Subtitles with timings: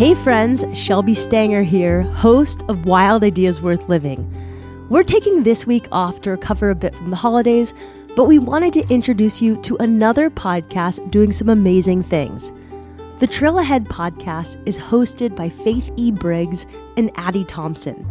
[0.00, 4.24] Hey friends, Shelby Stanger here, host of Wild Ideas Worth Living.
[4.88, 7.74] We're taking this week off to recover a bit from the holidays,
[8.16, 12.50] but we wanted to introduce you to another podcast doing some amazing things.
[13.18, 16.10] The Trail Ahead podcast is hosted by Faith E.
[16.10, 16.64] Briggs
[16.96, 18.06] and Addie Thompson.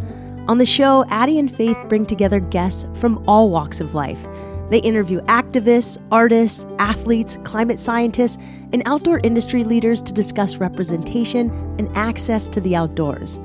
[0.48, 4.28] On the show, Addie and Faith bring together guests from all walks of life.
[4.70, 8.38] They interview activists, artists, athletes, climate scientists,
[8.72, 13.40] and outdoor industry leaders to discuss representation and access to the outdoors.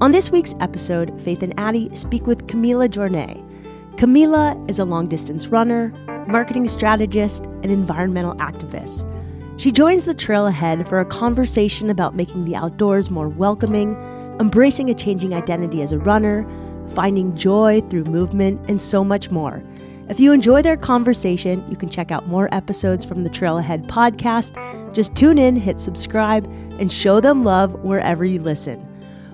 [0.00, 3.42] On this week's episode, Faith and Addie speak with Kamilah Journét.
[3.96, 5.90] Kamilah is a long distance runner,
[6.26, 9.10] marketing strategist, and environmental activist.
[9.58, 13.94] She joins the trail ahead for a conversation about making the outdoors more welcoming,
[14.38, 16.44] embracing a changing identity as a runner,
[16.94, 19.62] finding joy through movement, and so much more.
[20.08, 23.88] If you enjoy their conversation, you can check out more episodes from the Trail Ahead
[23.88, 24.54] podcast.
[24.94, 26.46] Just tune in, hit subscribe,
[26.78, 28.86] and show them love wherever you listen.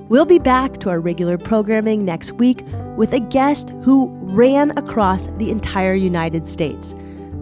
[0.09, 2.65] We'll be back to our regular programming next week
[2.97, 6.93] with a guest who ran across the entire United States.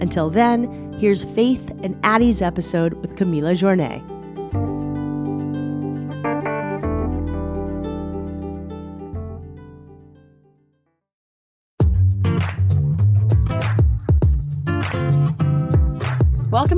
[0.00, 4.20] Until then, here's Faith and Addie's episode with Kamilah Journét.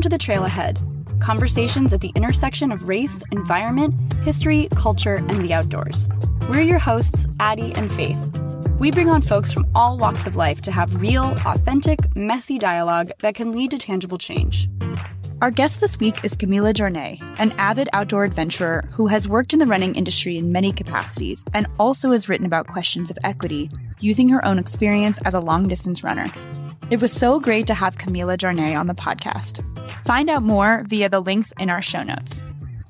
[0.03, 0.81] Welcome to the Trail Ahead
[1.21, 6.09] conversations at the intersection of race, environment, history, culture, and the outdoors.
[6.51, 8.37] We're your hosts, Addie and Faith.
[8.81, 13.13] We bring on folks from all walks of life to have real, authentic, messy dialogue
[13.21, 14.69] that can lead to tangible change.
[15.41, 19.61] Our guest this week is Kamilah Journét, an avid outdoor adventurer who has worked in
[19.61, 24.29] the running industry in many capacities and also has written about questions of equity using
[24.31, 26.29] her own experience as a long distance runner.
[26.91, 29.65] It was so great to have Kamilah Journét on the podcast.
[30.05, 32.43] Find out more via the links in our show notes.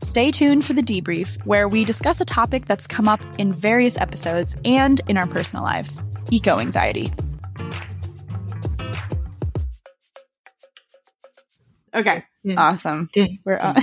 [0.03, 3.97] Stay tuned for the debrief, where we discuss a topic that's come up in various
[3.97, 7.13] episodes and in our personal lives eco anxiety.
[11.95, 12.25] Okay,
[12.57, 13.11] awesome.
[13.45, 13.77] We're on.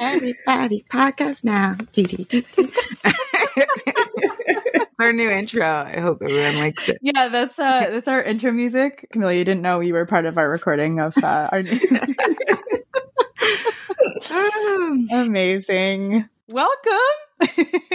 [0.00, 1.76] Everybody podcast now.
[5.00, 5.64] our new intro.
[5.64, 6.98] I hope everyone likes it.
[7.02, 9.06] Yeah, that's uh that's our intro music.
[9.14, 11.62] Kamilah, you didn't know you were part of our recording of uh, our
[15.12, 16.28] Amazing.
[16.48, 16.92] Welcome.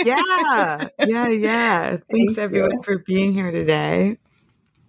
[0.03, 0.87] yeah.
[1.05, 1.89] Yeah, yeah.
[1.89, 2.81] Thanks Thank everyone you.
[2.83, 4.17] for being here today.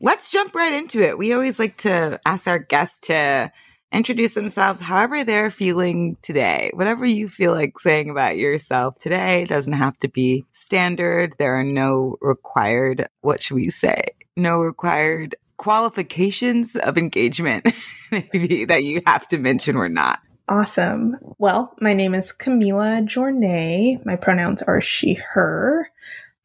[0.01, 1.19] Let's jump right into it.
[1.19, 3.51] We always like to ask our guests to
[3.93, 6.71] introduce themselves however they're feeling today.
[6.75, 11.35] Whatever you feel like saying about yourself today doesn't have to be standard.
[11.39, 14.03] There are no required, what should we say?
[14.37, 17.65] No required qualifications of engagement
[18.11, 20.21] that you have to mention or not.
[20.49, 21.17] Awesome.
[21.39, 24.05] Well, my name is Kamilah Journét.
[24.07, 25.91] My pronouns are she, her.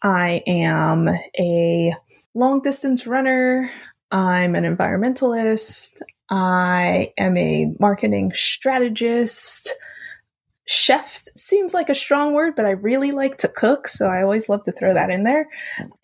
[0.02, 1.08] I am
[1.40, 1.94] a
[2.34, 3.70] long distance runner.
[4.12, 6.02] I'm an environmentalist.
[6.32, 9.70] I am a marketing strategist.
[10.66, 14.48] Chef seems like a strong word, but I really like to cook, so I always
[14.48, 15.48] love to throw that in there.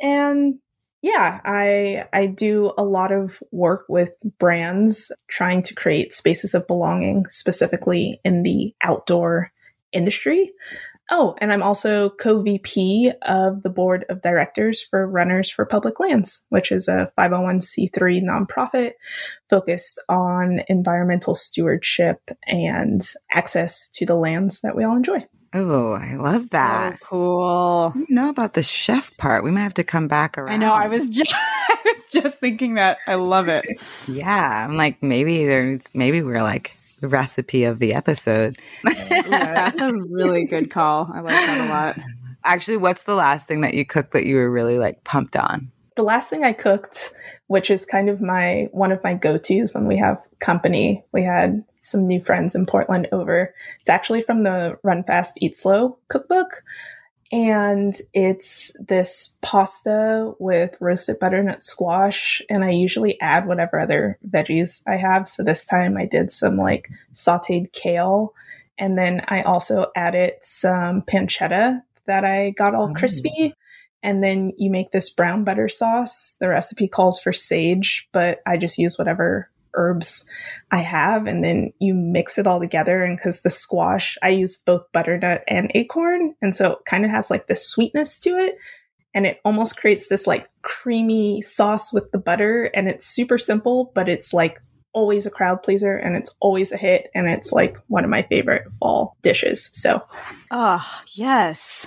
[0.01, 0.55] And
[1.01, 6.67] yeah, I I do a lot of work with brands trying to create spaces of
[6.67, 9.51] belonging specifically in the outdoor
[9.93, 10.51] industry.
[11.09, 16.45] Oh, and I'm also co-VP of the board of directors for Runners for Public Lands,
[16.49, 18.93] which is a 501c3 nonprofit
[19.49, 23.01] focused on environmental stewardship and
[23.31, 25.25] access to the lands that we all enjoy.
[25.53, 26.99] Oh, I love that.
[26.99, 27.91] So cool.
[27.95, 29.43] I don't know about the chef part.
[29.43, 30.53] We might have to come back around.
[30.53, 30.73] I know.
[30.73, 31.33] I was just
[31.69, 32.97] I was just thinking that.
[33.07, 33.65] I love it.
[34.07, 38.57] Yeah, I'm like maybe there's maybe we're like the recipe of the episode.
[38.83, 41.09] That's a really good call.
[41.13, 41.99] I like that a lot.
[42.43, 45.71] Actually, what's the last thing that you cooked that you were really like pumped on?
[45.97, 47.13] the last thing I cooked,
[47.47, 51.03] which is kind of my one of my go-tos when we have company.
[51.11, 53.53] We had some new friends in Portland over.
[53.81, 56.63] It's actually from the Run Fast Eat Slow cookbook.
[57.31, 62.41] And it's this pasta with roasted butternut squash.
[62.49, 65.27] And I usually add whatever other veggies I have.
[65.27, 68.33] So this time I did some like sauteed kale.
[68.77, 72.95] And then I also added some pancetta that I got all Mm.
[72.95, 73.53] crispy
[74.03, 76.35] and then you make this brown butter sauce.
[76.39, 80.27] The recipe calls for sage, but I just use whatever herbs
[80.71, 83.03] I have, and then you mix it all together.
[83.03, 87.11] And because the squash, I use both butternut and acorn, and so it kind of
[87.11, 88.55] has like this sweetness to it,
[89.13, 92.65] and it almost creates this like creamy sauce with the butter.
[92.65, 94.59] And it's super simple, but it's like
[94.93, 98.23] always a crowd pleaser and it's always a hit and it's like one of my
[98.23, 99.69] favorite fall dishes.
[99.73, 100.01] So,
[100.49, 101.85] oh, yes.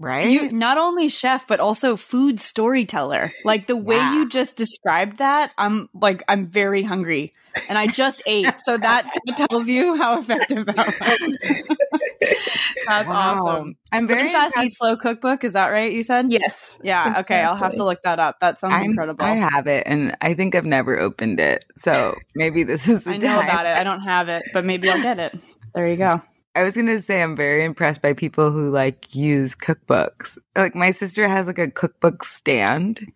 [0.00, 0.28] Right?
[0.28, 3.30] You not only chef but also food storyteller.
[3.44, 7.32] Like the way you just described that, I'm like I'm very hungry.
[7.68, 8.52] And I just ate.
[8.58, 9.08] So that
[9.48, 11.76] tells you how effective that was.
[12.86, 13.44] That's Wow.
[13.46, 13.76] awesome.
[13.92, 15.92] I'm Very fast eat slow cookbook, is that right?
[15.92, 16.32] You said?
[16.32, 16.78] yes.
[16.82, 17.40] Yeah, okay.
[17.42, 18.40] I'll have to look that up.
[18.40, 19.24] That sounds I'm- incredible.
[19.24, 21.64] I have it, and I think I've never opened it.
[21.76, 23.48] So maybe this is the I know time.
[23.48, 23.76] about it.
[23.76, 25.38] I don't have it, but maybe I'll get it.
[25.74, 26.20] There you go.
[26.54, 30.38] I was gonna say I'm very impressed by people who like use cookbooks.
[30.56, 33.12] Like my sister has like a cookbook stand.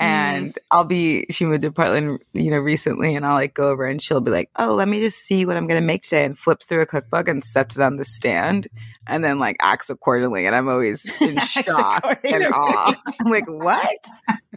[0.00, 3.84] And I'll be, she moved to Portland, you know, recently, and I'll like go over
[3.84, 6.24] and she'll be like, Oh, let me just see what I'm going to make today,
[6.24, 8.66] and flips through a cookbook and sets it on the stand
[9.06, 10.46] and then like acts accordingly.
[10.46, 12.94] And I'm always in shock and awe.
[13.20, 13.96] I'm like, What?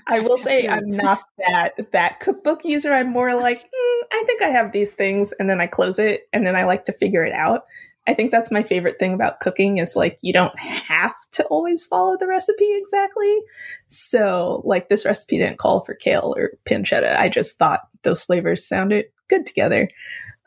[0.07, 2.91] I will say I'm not that that cookbook user.
[2.91, 6.27] I'm more like, "Hmm, I think I have these things, and then I close it,
[6.33, 7.65] and then I like to figure it out.
[8.07, 11.85] I think that's my favorite thing about cooking is like you don't have to always
[11.85, 13.39] follow the recipe exactly.
[13.87, 17.17] So like this recipe didn't call for kale or pancetta.
[17.17, 19.89] I just thought those flavors sounded good together.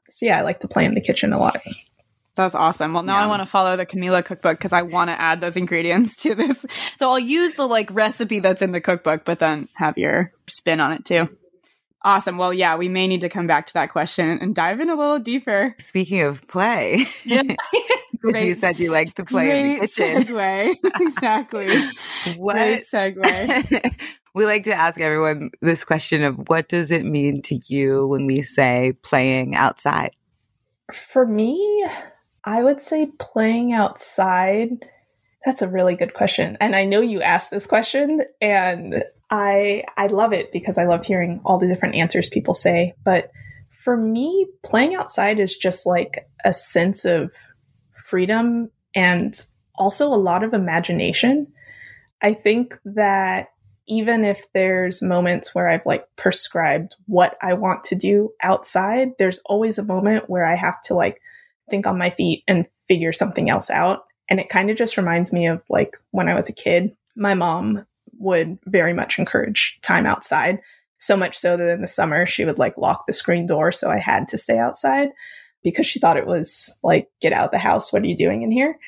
[0.09, 1.61] So yeah, I like to play in the kitchen a lot.
[2.37, 2.95] That's awesome.
[2.95, 5.57] Well, now I want to follow the Kamilah cookbook because I want to add those
[5.57, 6.65] ingredients to this.
[6.97, 10.81] So I'll use the like recipe that's in the cookbook, but then have your spin
[10.81, 11.29] on it too.
[12.03, 12.39] Awesome.
[12.39, 14.95] Well, yeah, we may need to come back to that question and dive in a
[14.95, 15.75] little deeper.
[15.79, 17.43] Speaking of play, Yeah.
[18.13, 20.23] because you said you like to play in the kitchen.
[20.23, 20.77] segue.
[21.01, 21.69] exactly.
[22.37, 22.55] What?
[22.55, 23.91] Great segue.
[24.35, 28.27] we like to ask everyone this question of what does it mean to you when
[28.27, 30.11] we say playing outside?
[31.13, 31.87] For me,
[32.45, 34.71] I would say playing outside.
[35.49, 36.59] That's a really good question.
[36.61, 41.07] And I know you asked this question and I I love it because I love
[41.07, 43.31] hearing all the different answers people say, but
[43.71, 47.33] for me, playing outside is just like a sense of
[47.93, 49.43] freedom and
[49.77, 51.47] also a lot of imagination.
[52.21, 53.49] I think that
[53.87, 59.41] even if there's moments where I've like prescribed what I want to do outside, there's
[59.47, 61.23] always a moment where I have to like
[61.71, 64.03] think on my feet and figure something else out.
[64.29, 67.35] And it kind of just reminds me of like when I was a kid, my
[67.35, 67.87] mom
[68.19, 70.61] would very much encourage time outside.
[70.99, 73.73] So much so that in the summer she would like lock the screen door.
[73.73, 75.11] So I had to stay outside
[75.63, 77.93] because she thought it was like, get out of the house.
[77.93, 78.79] What are you doing in here?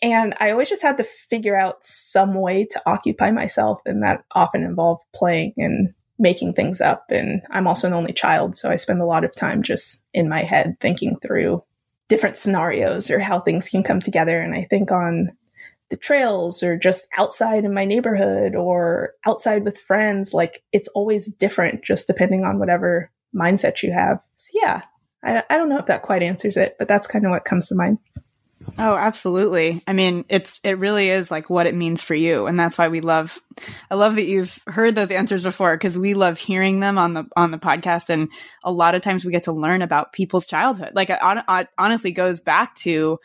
[0.00, 3.80] And I always just had to figure out some way to occupy myself.
[3.84, 7.06] And that often involved playing and making things up.
[7.10, 8.56] And I'm also an only child.
[8.56, 11.62] So I spend a lot of time just in my head thinking through
[12.08, 14.40] different scenarios or how things can come together.
[14.40, 15.30] And I think on
[15.90, 21.26] the trails or just outside in my neighborhood or outside with friends, like it's always
[21.26, 24.20] different just depending on whatever mindset you have.
[24.36, 24.82] So yeah,
[25.24, 27.68] I, I don't know if that quite answers it, but that's kind of what comes
[27.68, 27.98] to mind.
[28.76, 29.82] Oh, absolutely.
[29.86, 32.88] I mean, it's it really is like what it means for you, and that's why
[32.88, 33.40] we love.
[33.90, 37.24] I love that you've heard those answers before because we love hearing them on the
[37.36, 38.28] on the podcast, and
[38.62, 40.92] a lot of times we get to learn about people's childhood.
[40.94, 43.18] Like it, it honestly goes back to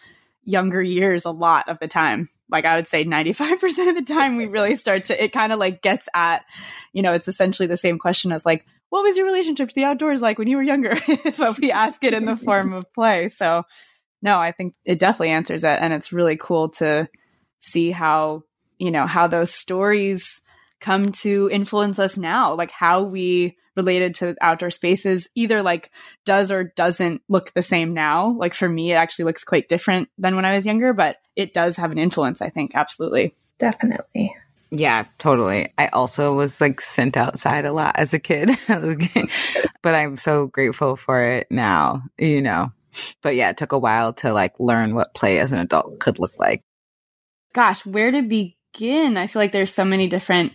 [0.45, 2.29] younger years a lot of the time.
[2.49, 5.23] Like I would say, ninety five percent of the time, we really start to.
[5.23, 6.45] It kind of like gets at,
[6.93, 9.85] you know, it's essentially the same question as like, what was your relationship to the
[9.85, 10.95] outdoors like when you were younger?
[11.37, 13.29] but we ask it in the form of play.
[13.29, 13.63] So
[14.23, 15.77] no, I think it definitely answers it.
[15.79, 17.07] And it's really cool to
[17.59, 18.43] see how,
[18.79, 20.41] you know, how those stories
[20.79, 25.91] come to influence us now, like how we related to outdoor spaces either like
[26.25, 28.29] does or doesn't look the same now.
[28.29, 31.53] Like for me, it actually looks quite different than when I was younger, but it
[31.53, 32.75] does have an influence, I think.
[32.75, 33.33] Absolutely.
[33.59, 34.35] Definitely.
[34.71, 35.71] Yeah, totally.
[35.77, 38.51] I also was like sent outside a lot as a kid,
[39.81, 42.71] but I'm so grateful for it now, you know.
[43.21, 46.19] But yeah, it took a while to like learn what play as an adult could
[46.19, 46.61] look like.
[47.53, 49.17] Gosh, where to begin?
[49.17, 50.53] I feel like there's so many different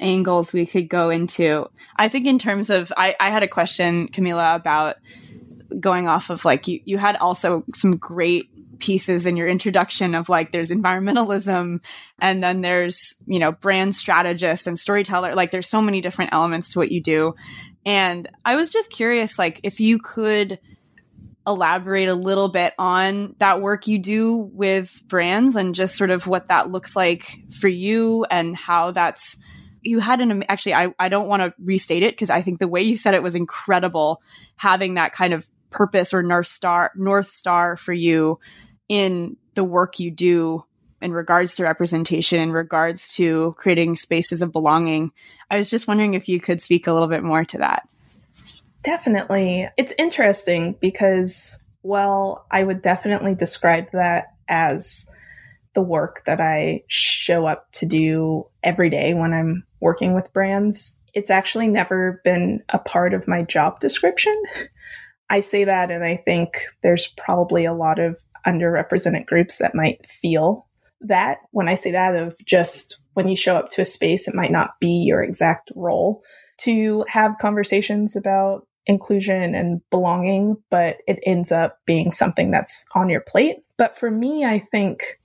[0.00, 1.66] angles we could go into.
[1.96, 4.96] I think in terms of I, I had a question, Kamilah, about
[5.78, 8.48] going off of like you you had also some great
[8.78, 11.80] pieces in your introduction of like there's environmentalism
[12.20, 16.72] and then there's you know brand strategist and storyteller like there's so many different elements
[16.72, 17.34] to what you do
[17.84, 20.58] and i was just curious like if you could
[21.48, 26.26] elaborate a little bit on that work you do with brands and just sort of
[26.26, 27.24] what that looks like
[27.60, 29.38] for you and how that's
[29.82, 32.68] you had an actually i, I don't want to restate it because i think the
[32.68, 34.20] way you said it was incredible
[34.56, 38.38] having that kind of purpose or north star north star for you
[38.88, 40.64] in the work you do
[41.00, 45.12] in regards to representation in regards to creating spaces of belonging.
[45.50, 47.88] I was just wondering if you could speak a little bit more to that
[48.88, 49.68] Definitely.
[49.76, 55.04] It's interesting because, well, I would definitely describe that as
[55.74, 60.98] the work that I show up to do every day when I'm working with brands.
[61.12, 64.32] It's actually never been a part of my job description.
[65.28, 70.06] I say that, and I think there's probably a lot of underrepresented groups that might
[70.06, 70.66] feel
[71.02, 74.34] that when I say that, of just when you show up to a space, it
[74.34, 76.22] might not be your exact role
[76.60, 83.08] to have conversations about inclusion and belonging, but it ends up being something that's on
[83.08, 83.58] your plate.
[83.76, 85.20] But for me, I think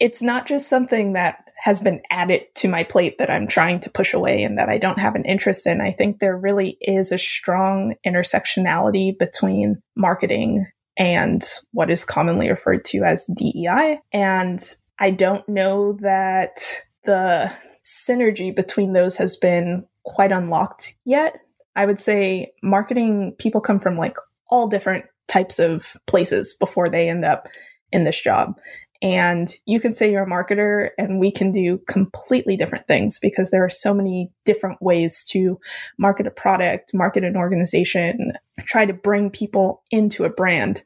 [0.00, 3.90] it's not just something that has been added to my plate that I'm trying to
[3.90, 5.80] push away and that I don't have an interest in.
[5.80, 12.84] I think there really is a strong intersectionality between marketing and what is commonly referred
[12.86, 14.00] to as DEI.
[14.12, 14.62] And
[15.00, 16.60] I don't know that
[17.04, 17.52] the
[17.84, 21.40] synergy between those has been quite unlocked yet.
[21.78, 24.16] I would say marketing people come from like
[24.50, 27.46] all different types of places before they end up
[27.92, 28.58] in this job.
[29.00, 33.50] And you can say you're a marketer and we can do completely different things because
[33.50, 35.60] there are so many different ways to
[35.98, 38.32] market a product, market an organization,
[38.62, 40.82] try to bring people into a brand.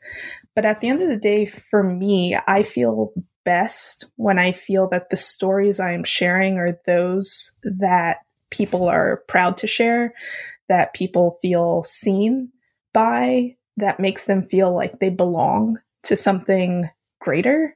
[0.54, 3.14] But at the end of the day, for me, I feel
[3.46, 8.18] best when I feel that the stories I'm sharing are those that
[8.50, 10.14] people are proud to share,
[10.72, 12.50] that people feel seen
[12.94, 16.88] by, that makes them feel like they belong to something
[17.20, 17.74] greater,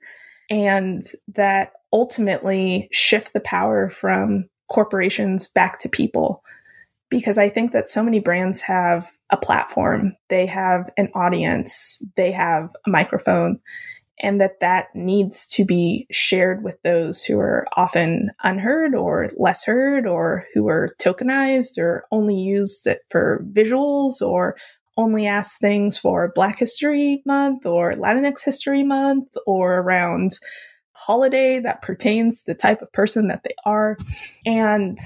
[0.49, 6.43] and that ultimately shift the power from corporations back to people.
[7.11, 12.33] Because I think that so many brands have a platform, they have an audience, they
[12.33, 13.61] have a microphone,
[14.21, 19.65] and that that needs to be shared with those who are often unheard or less
[19.65, 24.57] heard or who are tokenized or only used for visuals or
[24.97, 30.39] only ask things for Black History Month or Latinx History Month or around
[30.93, 33.99] holiday that pertains to the type of person that they are.
[34.47, 34.99] And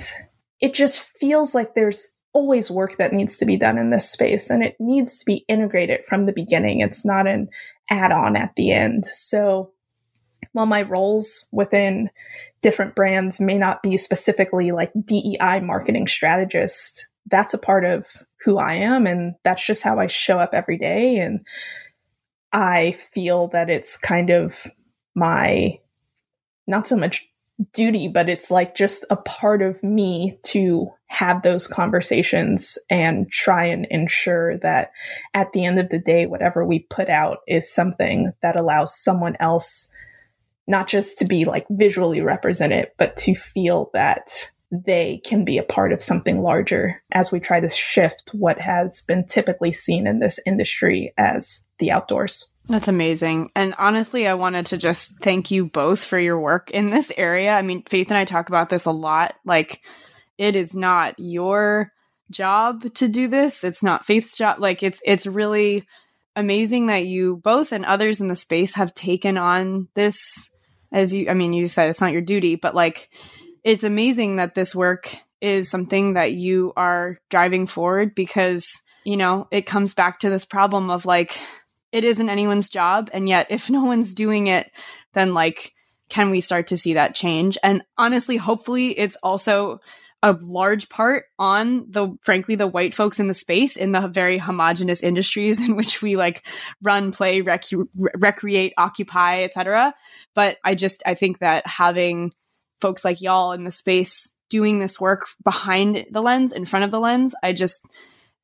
[0.61, 4.51] it just feels like there's always work that needs to be done in this space
[4.51, 6.81] and it needs to be integrated from the beginning.
[6.81, 7.49] It's not an
[7.91, 9.05] add on at the end.
[9.05, 9.73] So
[10.53, 12.11] while my roles within
[12.63, 18.07] different brands may not be specifically like DEI marketing strategist, that's a part of
[18.45, 19.07] who I am.
[19.07, 21.19] And that's just how I show up every day.
[21.19, 21.47] And
[22.53, 24.67] I feel that it's kind of
[25.15, 25.79] my,
[26.67, 27.30] not so much
[27.73, 33.65] duty, but it's like just a part of me to have those conversations and try
[33.65, 34.93] and ensure that
[35.35, 39.37] at the end of the day, whatever we put out is something that allows someone
[39.41, 39.91] else
[40.67, 45.65] not just to be like visually represented, but to feel that they can be a
[45.65, 50.21] part of something larger as we try to shift what has been typically seen in
[50.21, 52.50] this industry as the outdoors.
[52.69, 53.51] That's amazing.
[53.57, 57.53] And honestly, I wanted to just thank you both for your work in this area.
[57.53, 59.35] I mean, Faith and I talk about this a lot.
[59.45, 59.81] Like,
[60.39, 61.93] it is not your
[62.31, 63.65] job to do this.
[63.65, 64.61] It's not Faith's job.
[64.61, 65.87] Like, it's it's really
[66.37, 70.51] amazing that you both and others in the space have taken on this
[70.93, 73.11] as you I mean, you said it's not your duty, but like
[73.65, 79.49] it's amazing that this work is something that you are driving forward because, you know,
[79.51, 81.39] it comes back to this problem of like
[81.93, 83.11] it isn't anyone's job.
[83.13, 84.71] And yet, if no one's doing it,
[85.13, 85.75] then like,
[86.09, 87.57] can we start to see that change?
[87.63, 89.81] And honestly, hopefully, it's also
[90.23, 94.39] a large part on the frankly the white folks in the space in the very
[94.39, 96.47] homogenous industries in which we like
[96.83, 99.95] run play rec- recreate occupy etc
[100.35, 102.31] but i just i think that having
[102.81, 106.91] folks like y'all in the space doing this work behind the lens in front of
[106.91, 107.87] the lens i just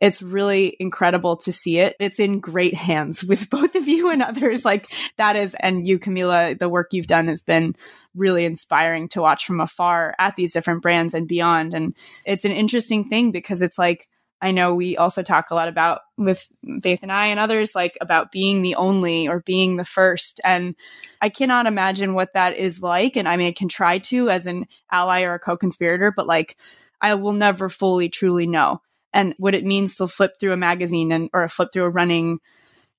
[0.00, 1.96] it's really incredible to see it.
[1.98, 4.64] It's in great hands with both of you and others.
[4.64, 7.74] Like that is, and you, Kamilah, the work you've done has been
[8.14, 11.74] really inspiring to watch from afar at these different brands and beyond.
[11.74, 14.08] And it's an interesting thing because it's like,
[14.42, 16.46] I know we also talk a lot about with
[16.82, 20.42] Faith and I and others, like about being the only or being the first.
[20.44, 20.74] And
[21.22, 23.16] I cannot imagine what that is like.
[23.16, 26.26] And I mean, I can try to as an ally or a co conspirator, but
[26.26, 26.58] like,
[27.00, 28.82] I will never fully truly know
[29.12, 32.38] and what it means to flip through a magazine and or flip through a running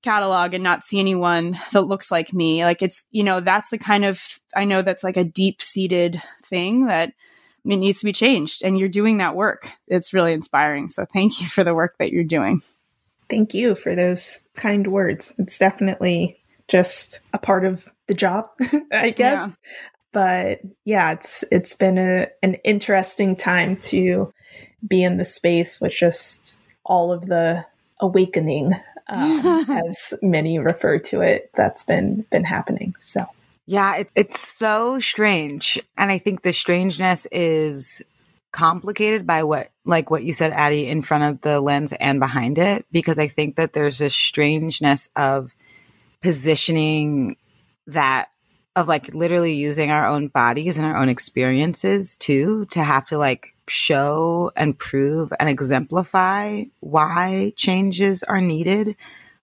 [0.01, 2.63] catalog and not see anyone that looks like me.
[2.63, 6.21] Like it's, you know, that's the kind of I know that's like a deep seated
[6.45, 7.13] thing that
[7.65, 9.71] it needs to be changed and you're doing that work.
[9.87, 10.89] It's really inspiring.
[10.89, 12.61] So thank you for the work that you're doing.
[13.29, 15.33] Thank you for those kind words.
[15.37, 16.37] It's definitely
[16.67, 18.49] just a part of the job,
[18.91, 19.49] I guess.
[19.49, 19.53] Yeah.
[20.13, 24.33] But yeah, it's it's been a, an interesting time to
[24.85, 27.65] be in the space with just all of the
[27.99, 28.73] awakening,
[29.07, 32.95] um, as many refer to it, that's been been happening.
[32.99, 33.25] So
[33.65, 38.01] yeah, it, it's so strange, and I think the strangeness is
[38.51, 42.57] complicated by what like what you said addie in front of the lens and behind
[42.57, 45.55] it because i think that there's this strangeness of
[46.21, 47.35] positioning
[47.85, 48.29] that
[48.75, 53.17] of like literally using our own bodies and our own experiences too to have to
[53.17, 58.95] like show and prove and exemplify why changes are needed.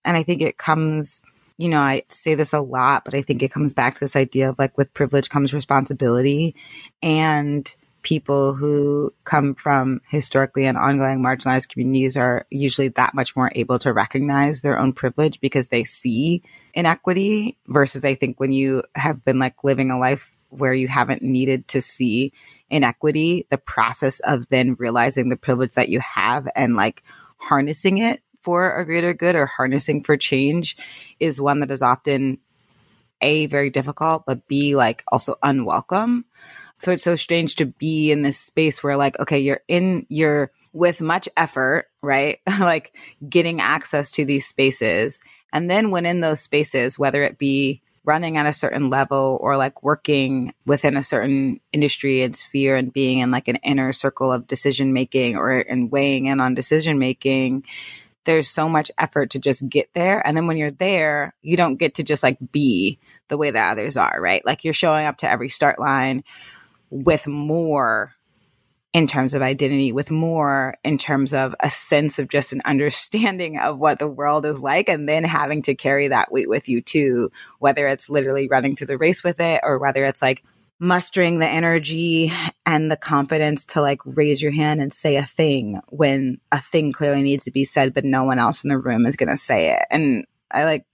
[0.04, 1.22] And i think it comes
[1.56, 4.16] you know i say this a lot but i think it comes back to this
[4.16, 6.54] idea of like with privilege comes responsibility.
[7.02, 7.72] And
[8.04, 13.78] people who come from historically and ongoing marginalized communities are usually that much more able
[13.80, 16.42] to recognize their own privilege because they see
[16.74, 21.22] inequity versus I think when you have been like living a life where you haven't
[21.22, 22.32] needed to see
[22.74, 27.04] inequity, the process of then realizing the privilege that you have and like
[27.40, 30.76] harnessing it for a greater good or harnessing for change
[31.20, 32.38] is one that is often
[33.20, 36.24] a very difficult, but B like also unwelcome.
[36.78, 40.50] So it's so strange to be in this space where like, okay, you're in, you're
[40.72, 42.40] with much effort, right?
[42.60, 42.92] like
[43.26, 45.20] getting access to these spaces.
[45.52, 49.56] And then when in those spaces, whether it be running at a certain level or
[49.56, 54.30] like working within a certain industry and sphere and being in like an inner circle
[54.30, 57.64] of decision making or and weighing in on decision making,
[58.24, 60.26] there's so much effort to just get there.
[60.26, 63.72] And then when you're there, you don't get to just like be the way that
[63.72, 64.44] others are, right?
[64.44, 66.24] Like you're showing up to every start line
[66.90, 68.14] with more
[68.94, 73.58] in terms of identity, with more in terms of a sense of just an understanding
[73.58, 76.80] of what the world is like, and then having to carry that weight with you
[76.80, 80.44] too, whether it's literally running through the race with it or whether it's like
[80.78, 82.32] mustering the energy
[82.66, 86.92] and the confidence to like raise your hand and say a thing when a thing
[86.92, 89.36] clearly needs to be said, but no one else in the room is going to
[89.36, 89.84] say it.
[89.90, 90.84] And I like,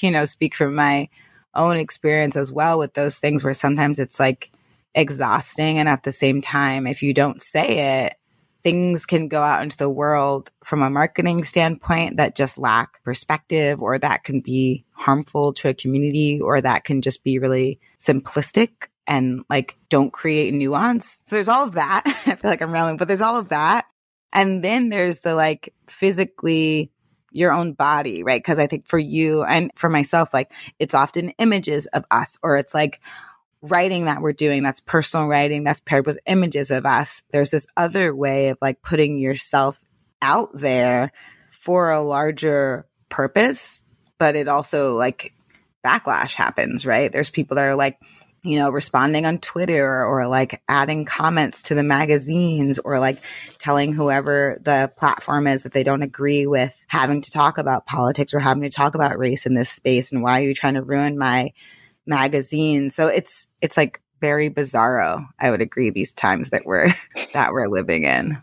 [0.00, 1.08] you know, speak from my
[1.54, 4.52] own experience as well with those things where sometimes it's like,
[4.94, 5.78] exhausting.
[5.78, 8.14] And at the same time, if you don't say it,
[8.62, 13.80] things can go out into the world from a marketing standpoint that just lack perspective
[13.80, 18.88] or that can be harmful to a community or that can just be really simplistic
[19.06, 21.20] and like don't create nuance.
[21.24, 22.02] So there's all of that.
[22.06, 23.86] I feel like I'm rambling, but there's all of that.
[24.32, 26.92] And then there's the like physically
[27.32, 28.42] your own body, right?
[28.42, 32.56] Cause I think for you and for myself, like it's often images of us or
[32.56, 33.00] it's like,
[33.62, 37.66] writing that we're doing that's personal writing that's paired with images of us there's this
[37.76, 39.84] other way of like putting yourself
[40.22, 41.12] out there
[41.50, 43.82] for a larger purpose
[44.18, 45.34] but it also like
[45.84, 47.10] backlash happens right?
[47.10, 47.98] There's people that are like
[48.42, 53.22] you know responding on twitter or like adding comments to the magazines or like
[53.58, 58.32] telling whoever the platform is that they don't agree with having to talk about politics
[58.32, 60.82] or having to talk about race in this space and why are you trying to
[60.82, 61.52] ruin my
[62.06, 62.90] magazine.
[62.90, 65.26] So it's it's like very bizarro.
[65.38, 66.94] I would agree these times that we're
[67.32, 68.40] that we're living in.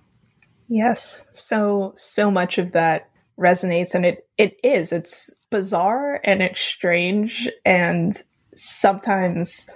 [0.67, 1.24] Yes.
[1.34, 4.91] So so much of that resonates and it it is.
[4.91, 8.22] It's bizarre and it's strange and
[8.56, 9.70] sometimes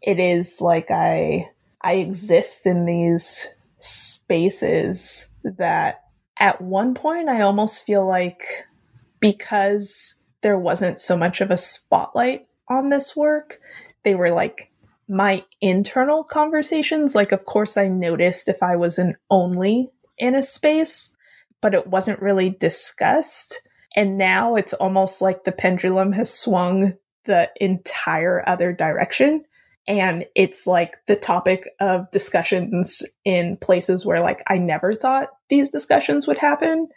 [0.00, 1.50] it is like I
[1.82, 3.46] I exist in these
[3.80, 6.04] spaces that
[6.38, 8.44] at one point I almost feel like
[9.20, 13.60] because there wasn't so much of a spotlight on this work.
[14.04, 14.70] They were like
[15.08, 17.14] my internal conversations.
[17.14, 21.14] Like, of course, I noticed if I wasn't only in a space,
[21.60, 23.62] but it wasn't really discussed.
[23.96, 29.44] And now it's almost like the pendulum has swung the entire other direction.
[29.86, 35.70] And it's like the topic of discussions in places where, like, I never thought these
[35.70, 36.88] discussions would happen.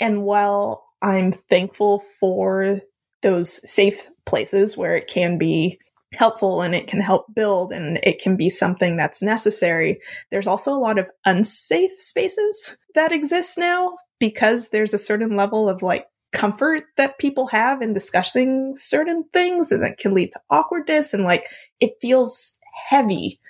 [0.00, 2.80] And while I'm thankful for
[3.22, 5.78] those safe places where it can be
[6.14, 10.00] helpful and it can help build and it can be something that's necessary.
[10.30, 15.68] There's also a lot of unsafe spaces that exist now because there's a certain level
[15.68, 20.40] of like comfort that people have in discussing certain things and that can lead to
[20.48, 21.46] awkwardness and like
[21.80, 22.56] it feels
[22.88, 23.40] heavy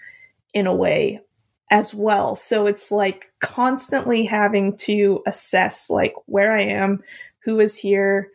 [0.54, 1.20] in a way
[1.70, 2.34] as well.
[2.34, 7.02] So it's like constantly having to assess like where I am,
[7.44, 8.30] who is here,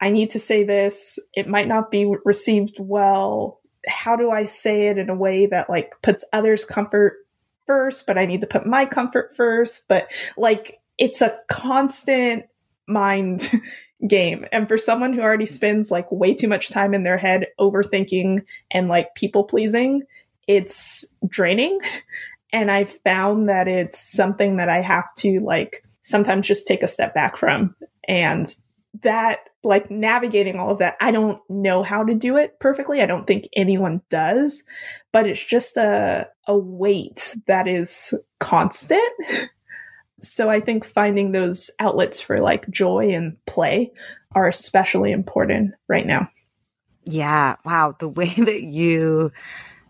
[0.00, 1.18] I need to say this.
[1.34, 3.60] It might not be received well.
[3.86, 7.18] How do I say it in a way that like puts others' comfort
[7.66, 9.88] first, but I need to put my comfort first?
[9.88, 12.44] But like it's a constant
[12.86, 13.50] mind
[14.08, 14.46] game.
[14.52, 18.44] And for someone who already spends like way too much time in their head overthinking
[18.70, 20.02] and like people pleasing,
[20.46, 21.80] it's draining.
[22.52, 26.88] And I found that it's something that I have to like sometimes just take a
[26.88, 27.76] step back from
[28.08, 28.52] And
[29.02, 33.02] that, like navigating all of that, I don't know how to do it perfectly.
[33.02, 34.62] I don't think anyone does,
[35.12, 39.02] but it's just a, a weight that is constant.
[40.20, 43.92] so I think finding those outlets for like joy and play
[44.34, 46.28] are especially important right now.
[47.04, 47.56] Yeah.
[47.64, 47.94] Wow.
[47.98, 49.32] The way that you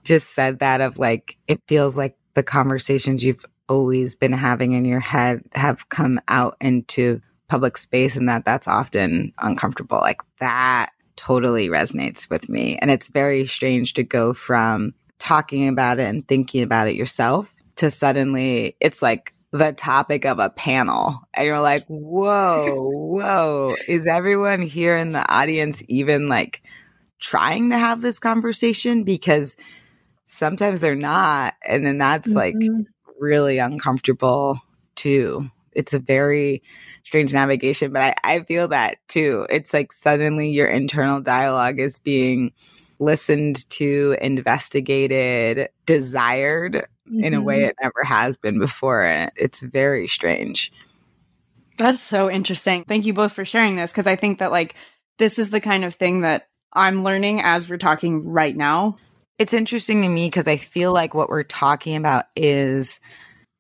[0.04, 4.84] just said that of like, it feels like the conversations you've always been having in
[4.84, 9.98] your head have come out into public space and that that's often uncomfortable.
[9.98, 12.78] Like that totally resonates with me.
[12.80, 17.52] And it's very strange to go from talking about it and thinking about it yourself
[17.76, 24.06] to suddenly it's like the topic of a panel and you're like, whoa, whoa, is
[24.06, 26.62] everyone here in the audience even like
[27.18, 29.02] trying to have this conversation?
[29.02, 29.56] Because
[30.24, 31.54] sometimes they're not.
[31.66, 32.36] And then that's mm-hmm.
[32.36, 32.86] like
[33.18, 34.60] really uncomfortable
[34.94, 35.50] too.
[35.72, 36.62] It's a very
[37.04, 39.46] strange navigation, but I, I feel that too.
[39.50, 42.52] It's like suddenly your internal dialogue is being
[42.98, 47.24] listened to, investigated, desired mm-hmm.
[47.24, 47.70] in a way mm-hmm.
[47.70, 49.02] it never has been before.
[49.02, 50.72] And it's very strange.
[51.78, 52.84] That's so interesting.
[52.84, 54.74] Thank you both for sharing this because I think that like
[55.18, 58.96] this is the kind of thing that I'm learning as we're talking right now.
[59.38, 63.00] It's interesting to me because I feel like what we're talking about is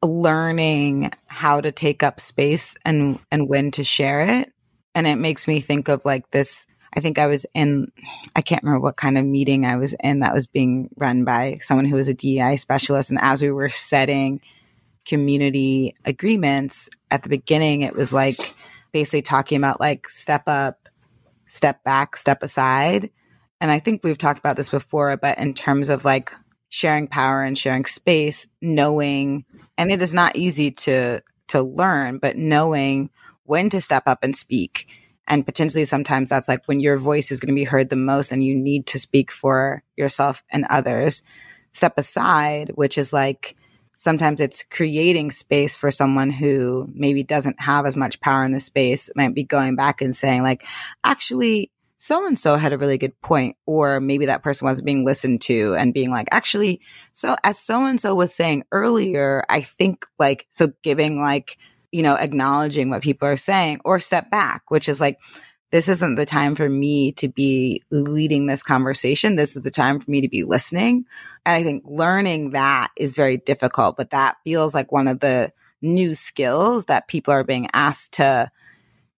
[0.02, 4.52] learning how to take up space and and when to share it.
[4.94, 7.90] And it makes me think of like this i think i was in
[8.34, 11.58] i can't remember what kind of meeting i was in that was being run by
[11.62, 13.10] someone who was a dei specialist.
[13.10, 14.40] And as we were setting
[15.06, 18.54] community agreements at the beginning it was like
[18.92, 20.88] basically talking about like step up
[21.46, 23.10] step back step aside.
[23.60, 26.32] And i think we've talked about this before but in terms of like
[26.70, 29.44] sharing power and sharing space, knowing,
[29.76, 33.10] and it is not easy to, to learn, but knowing
[33.44, 34.88] when to step up and speak.
[35.26, 38.32] And potentially sometimes that's like when your voice is going to be heard the most
[38.32, 41.22] and you need to speak for yourself and others.
[41.72, 43.56] Step aside, which is like,
[44.00, 48.58] sometimes it's creating space for someone who maybe doesn't have as much power in the
[48.58, 50.64] space might be going back and saying like
[51.04, 55.04] actually so and so had a really good point, or maybe that person wasn't being
[55.04, 56.80] listened to and being like, actually,
[57.12, 61.58] so as so and so was saying earlier, I think like, so giving like,
[61.92, 65.18] you know, acknowledging what people are saying or step back, which is like,
[65.72, 69.36] this isn't the time for me to be leading this conversation.
[69.36, 71.04] This is the time for me to be listening.
[71.44, 75.52] And I think learning that is very difficult, but that feels like one of the
[75.82, 78.50] new skills that people are being asked to,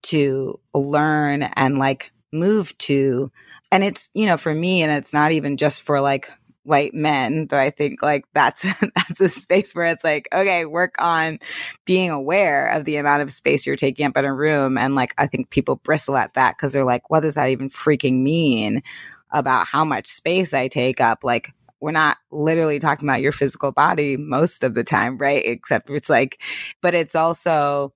[0.03, 3.31] to learn and like move to.
[3.71, 6.31] And it's, you know, for me, and it's not even just for like
[6.64, 8.62] white men, but I think like that's,
[8.97, 11.38] that's a space where it's like, okay, work on
[11.85, 14.79] being aware of the amount of space you're taking up in a room.
[14.79, 17.68] And like, I think people bristle at that because they're like, what does that even
[17.68, 18.83] freaking mean
[19.31, 21.25] about how much space I take up?
[21.25, 25.45] Like, we're not literally talking about your physical body most of the time, right?
[25.45, 26.40] Except it's like,
[26.81, 27.92] but it's also,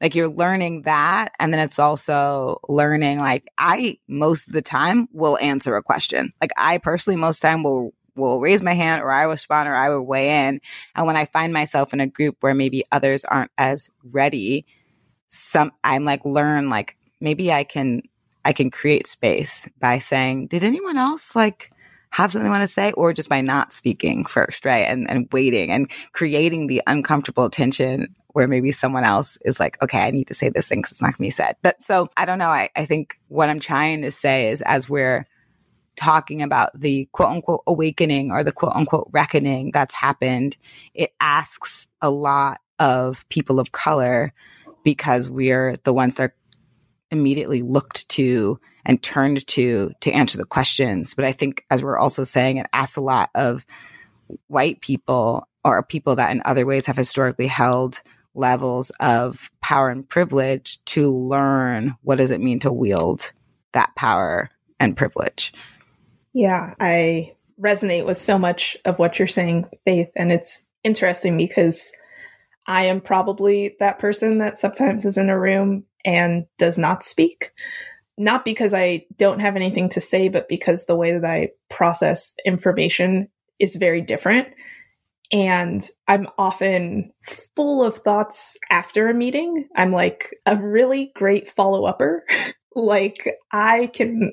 [0.00, 1.32] like you're learning that.
[1.38, 6.30] And then it's also learning, like, I most of the time will answer a question.
[6.40, 9.74] Like, I personally, most time will will raise my hand or I will respond or
[9.74, 10.60] I will weigh in.
[10.94, 14.66] And when I find myself in a group where maybe others aren't as ready,
[15.28, 18.02] some I'm like learn like maybe I can
[18.44, 21.70] I can create space by saying, did anyone else like
[22.10, 24.80] have something they want to say or just by not speaking first, right?
[24.80, 30.00] And and waiting and creating the uncomfortable tension where maybe someone else is like, okay,
[30.00, 31.56] I need to say this thing because it's not going to be said.
[31.62, 32.48] But so I don't know.
[32.48, 35.26] I, I think what I'm trying to say is as we're
[35.96, 40.56] talking about the quote unquote awakening or the quote unquote reckoning that's happened,
[40.94, 44.32] it asks a lot of people of color
[44.84, 46.34] because we're the ones that are
[47.10, 51.14] immediately looked to and turned to to answer the questions.
[51.14, 53.64] But I think as we're also saying, it asks a lot of
[54.46, 58.02] white people or people that in other ways have historically held
[58.34, 63.32] levels of power and privilege to learn what does it mean to wield
[63.72, 65.52] that power and privilege.
[66.32, 71.92] Yeah, I resonate with so much of what you're saying, Faith, and it's interesting because
[72.66, 77.52] I am probably that person that sometimes is in a room and does not speak.
[78.20, 82.34] Not because I don't have anything to say, but because the way that I process
[82.44, 83.28] information
[83.58, 84.48] is very different
[85.32, 87.12] and I'm often
[87.56, 89.68] full of thoughts after a meeting.
[89.74, 92.24] I'm like a really great follow upper.
[92.74, 94.32] like I can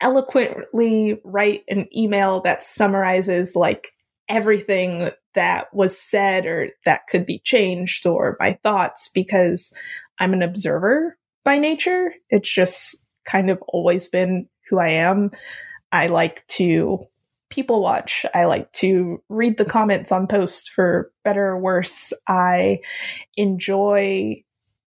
[0.00, 3.92] eloquently write an email that summarizes like
[4.28, 9.72] everything that was said or that could be changed or my thoughts because
[10.18, 12.14] I'm an observer by nature.
[12.28, 15.30] It's just kind of always been who I am.
[15.92, 17.06] I like to
[17.50, 18.24] people watch.
[18.32, 22.12] I like to read the comments on posts for better or worse.
[22.26, 22.80] I
[23.36, 24.44] enjoy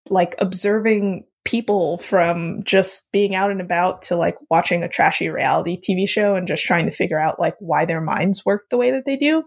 [0.10, 5.78] like observing people from just being out and about to like watching a trashy reality
[5.78, 8.92] TV show and just trying to figure out like why their minds work the way
[8.92, 9.44] that they do.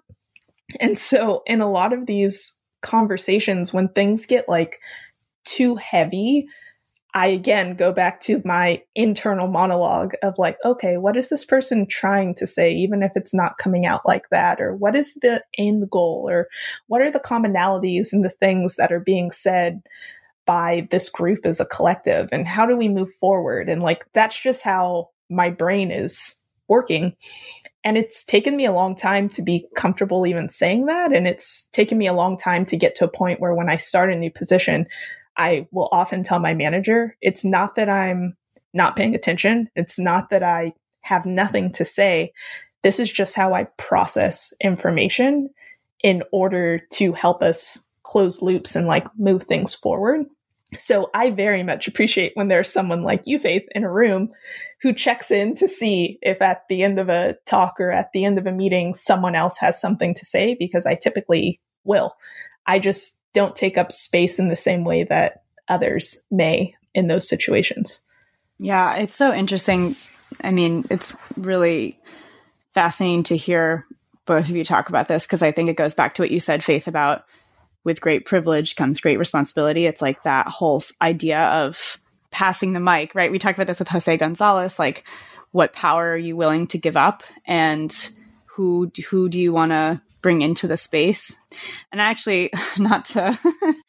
[0.79, 4.79] And so in a lot of these conversations when things get like
[5.45, 6.49] too heavy,
[7.17, 11.87] I again go back to my internal monologue of like, okay, what is this person
[11.87, 14.61] trying to say, even if it's not coming out like that?
[14.61, 16.27] Or what is the end goal?
[16.29, 16.47] Or
[16.89, 19.81] what are the commonalities and the things that are being said
[20.45, 22.29] by this group as a collective?
[22.33, 23.71] And how do we move forward?
[23.71, 27.17] And like, that's just how my brain is working.
[27.83, 31.17] And it's taken me a long time to be comfortable even saying that.
[31.17, 33.79] And it's taken me a long time to get to a point where when I
[33.79, 34.87] start a new position,
[35.37, 38.37] I will often tell my manager, it's not that I'm
[38.72, 39.68] not paying attention.
[39.75, 42.33] It's not that I have nothing to say.
[42.83, 45.51] This is just how I process information
[46.03, 50.27] in order to help us close loops and like move things forward.
[50.79, 54.31] So I very much appreciate when there's someone like you, Faith, in a room
[54.83, 58.25] who checks in to see if at the end of a talk or at the
[58.25, 62.14] end of a meeting, someone else has something to say, because I typically will.
[62.66, 67.29] I just don't take up space in the same way that others may in those
[67.29, 68.01] situations.
[68.59, 69.94] Yeah, it's so interesting.
[70.42, 72.01] I mean, it's really
[72.72, 73.85] fascinating to hear
[74.25, 76.40] both of you talk about this because I think it goes back to what you
[76.40, 77.25] said, Faith, about
[77.85, 79.85] with great privilege comes great responsibility.
[79.85, 83.31] It's like that whole idea of passing the mic, right?
[83.31, 85.07] We talked about this with Jose Gonzalez, like
[85.53, 87.94] what power are you willing to give up and
[88.46, 91.37] who who do you want to bring into the space.
[91.93, 93.39] And actually, not to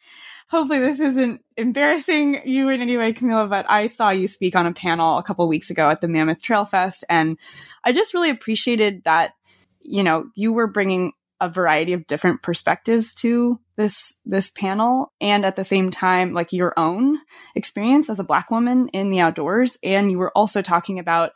[0.50, 4.67] hopefully this isn't embarrassing you in any way, Kamilah, but I saw you speak on
[4.67, 7.04] a panel a couple weeks ago at the Mammoth Trail Fest.
[7.10, 7.39] And
[7.84, 9.32] I just really appreciated that,
[9.82, 15.43] you know, you were bringing a variety of different perspectives to this this panel and
[15.43, 17.19] at the same time like your own
[17.56, 21.34] experience as a black woman in the outdoors and you were also talking about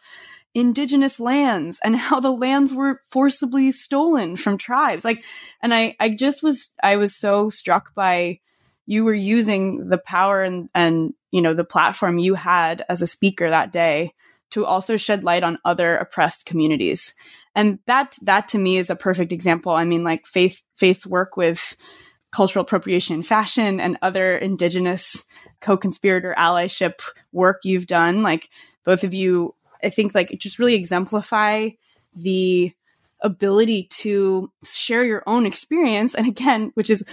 [0.54, 5.06] indigenous lands and how the lands were forcibly stolen from tribes.
[5.06, 5.24] Like
[5.62, 8.40] and i i just was i was so struck by
[8.86, 13.08] you were using the power and and you know the platform you had as a
[13.08, 14.14] speaker that day
[14.52, 17.16] to also shed light on other oppressed communities.
[17.56, 19.72] And that that to me is a perfect example.
[19.72, 21.76] I mean like faith faith's work with
[22.32, 25.26] cultural appropriation fashion and other indigenous
[25.60, 28.24] co-conspirator allyship work you've done.
[28.24, 28.50] Like
[28.86, 31.70] both of you I think like just really exemplify
[32.16, 32.74] the
[33.22, 36.16] ability to share your own experience.
[36.16, 37.06] And again, which is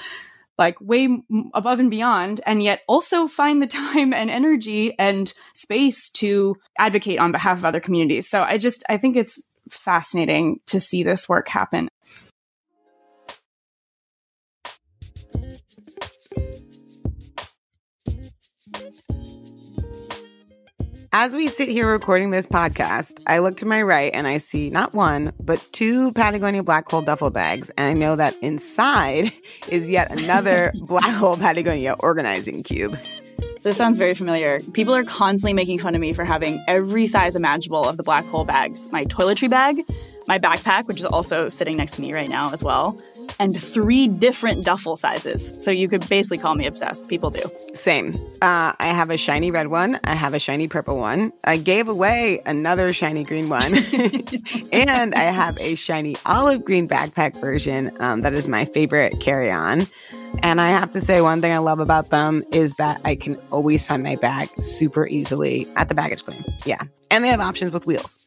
[0.57, 1.22] like way
[1.54, 7.20] above and beyond, and yet also find the time and energy and space to advocate
[7.20, 8.28] on behalf of other communities.
[8.28, 11.88] So I just, I think it's fascinating to see this work happen.
[21.12, 24.68] As we sit here recording this podcast, I look to my right and I see
[24.68, 27.71] not one, but two Patagonia black hole duffel bags.
[27.79, 29.33] And I know that inside
[29.68, 32.99] is yet another black hole Patagonia organizing cube.
[33.62, 34.61] This sounds very familiar.
[34.75, 38.27] People are constantly making fun of me for having every size imaginable of the black
[38.27, 39.83] hole bags my toiletry bag,
[40.27, 43.01] my backpack, which is also sitting next to me right now as well,
[43.38, 45.53] and three different duffel sizes.
[45.59, 47.09] So you could basically call me obsessed.
[47.09, 47.51] People do.
[47.75, 48.14] Same.
[48.43, 49.99] Uh, I have a shiny red one.
[50.05, 51.33] I have a shiny purple one.
[51.45, 53.75] I gave away another shiny green one.
[54.73, 59.51] and I have a shiny olive green backpack version um, that is my favorite carry
[59.51, 59.87] on.
[60.43, 63.38] And I have to say, one thing I love about them is that I can
[63.51, 66.45] always find my bag super easily at the baggage claim.
[66.64, 66.83] Yeah.
[67.11, 68.19] And they have options with wheels.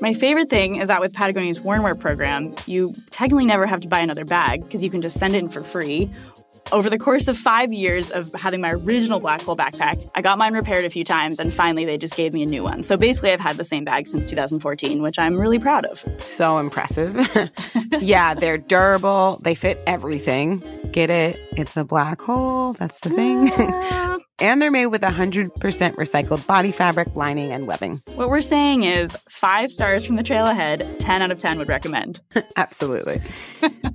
[0.00, 4.00] My favorite thing is that with Patagonia's Wear program, you technically never have to buy
[4.00, 6.10] another bag because you can just send it in for free.
[6.70, 10.36] Over the course of five years of having my original black hole backpack, I got
[10.36, 12.82] mine repaired a few times and finally they just gave me a new one.
[12.82, 16.04] So basically, I've had the same bag since 2014, which I'm really proud of.
[16.24, 17.16] So impressive.
[18.00, 20.62] yeah, they're durable, they fit everything.
[20.92, 21.38] Get it?
[21.52, 22.74] It's a black hole.
[22.74, 24.18] That's the thing.
[24.40, 28.02] And they're made with 100% recycled body fabric, lining, and webbing.
[28.14, 31.68] What we're saying is five stars from the trail ahead, 10 out of 10 would
[31.68, 32.20] recommend.
[32.56, 33.20] Absolutely.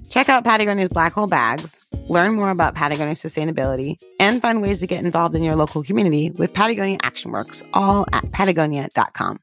[0.10, 4.88] Check out Patagonia's Black Hole Bags, learn more about Patagonia sustainability, and find ways to
[4.88, 9.40] get involved in your local community with Patagonia Action Works, all at patagonia.com.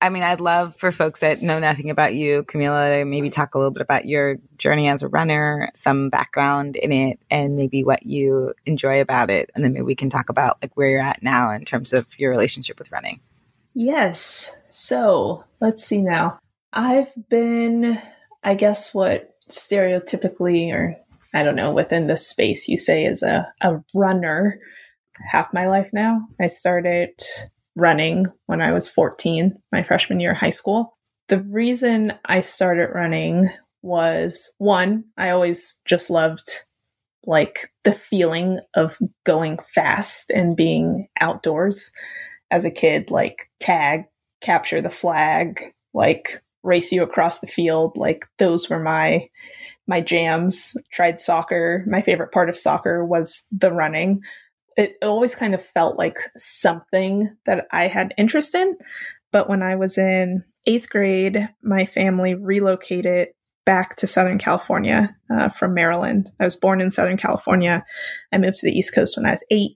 [0.00, 3.54] I mean, I'd love for folks that know nothing about you, Kamilah, to maybe talk
[3.54, 7.82] a little bit about your journey as a runner, some background in it, and maybe
[7.82, 9.50] what you enjoy about it.
[9.54, 12.16] And then maybe we can talk about like where you're at now in terms of
[12.18, 13.20] your relationship with running.
[13.74, 14.56] Yes.
[14.68, 16.38] So let's see now.
[16.72, 17.98] I've been,
[18.44, 20.96] I guess, what stereotypically, or
[21.34, 24.60] I don't know, within the space you say is a, a runner
[25.28, 26.28] half my life now.
[26.40, 27.20] I started
[27.78, 30.92] running when I was 14, my freshman year of high school.
[31.28, 33.50] The reason I started running
[33.82, 36.48] was one, I always just loved
[37.24, 41.90] like the feeling of going fast and being outdoors
[42.50, 44.04] as a kid, like tag,
[44.40, 47.96] capture the flag, like race you across the field.
[47.96, 49.28] Like those were my
[49.86, 50.76] my jams.
[50.92, 51.84] Tried soccer.
[51.86, 54.22] My favorite part of soccer was the running
[54.78, 58.76] it always kind of felt like something that I had interest in.
[59.32, 63.28] But when I was in eighth grade, my family relocated
[63.66, 66.30] back to Southern California uh, from Maryland.
[66.40, 67.84] I was born in Southern California.
[68.32, 69.72] I moved to the East Coast when I was eight.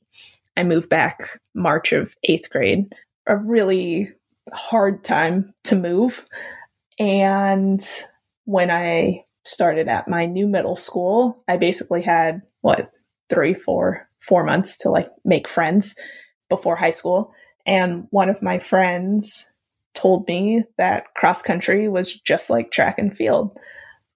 [0.56, 1.18] I moved back
[1.54, 2.94] March of eighth grade.
[3.26, 4.08] A really
[4.52, 6.24] hard time to move.
[6.98, 7.84] And
[8.44, 12.92] when I started at my new middle school, I basically had what,
[13.28, 15.94] three, four, four months to like make friends
[16.48, 17.32] before high school.
[17.66, 19.46] And one of my friends
[19.94, 23.56] told me that cross country was just like track and field.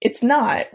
[0.01, 0.65] It's not,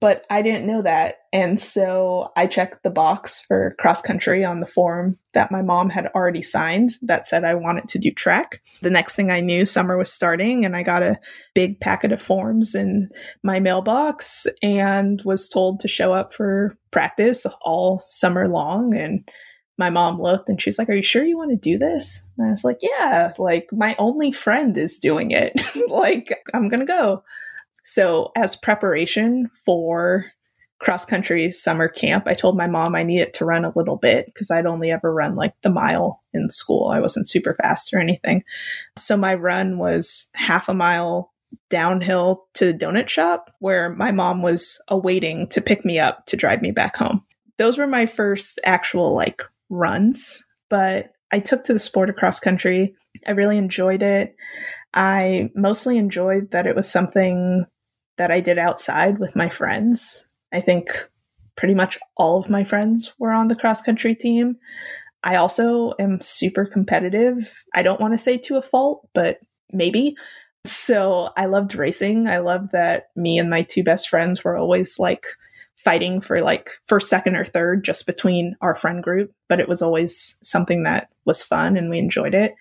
[0.00, 1.16] but I didn't know that.
[1.32, 5.88] And so I checked the box for cross country on the form that my mom
[5.88, 8.60] had already signed that said I wanted to do track.
[8.82, 11.18] The next thing I knew, summer was starting, and I got a
[11.54, 13.08] big packet of forms in
[13.42, 18.94] my mailbox and was told to show up for practice all summer long.
[18.94, 19.28] And
[19.78, 22.22] my mom looked and she's like, Are you sure you want to do this?
[22.36, 25.60] And I was like, Yeah, like my only friend is doing it.
[25.88, 27.22] like, I'm going to go.
[27.88, 30.26] So, as preparation for
[30.80, 34.26] cross country summer camp, I told my mom I needed to run a little bit
[34.26, 36.88] because I'd only ever run like the mile in school.
[36.88, 38.42] I wasn't super fast or anything.
[38.98, 41.32] So, my run was half a mile
[41.70, 46.36] downhill to the donut shop where my mom was awaiting to pick me up to
[46.36, 47.22] drive me back home.
[47.56, 52.40] Those were my first actual like runs, but I took to the sport of cross
[52.40, 52.96] country.
[53.28, 54.34] I really enjoyed it.
[54.92, 57.64] I mostly enjoyed that it was something
[58.16, 60.26] that I did outside with my friends.
[60.52, 60.90] I think
[61.56, 64.56] pretty much all of my friends were on the cross country team.
[65.22, 67.64] I also am super competitive.
[67.74, 69.38] I don't want to say to a fault, but
[69.72, 70.16] maybe.
[70.64, 72.28] So I loved racing.
[72.28, 75.24] I loved that me and my two best friends were always like
[75.76, 79.82] fighting for like first, second, or third just between our friend group, but it was
[79.82, 82.54] always something that was fun and we enjoyed it.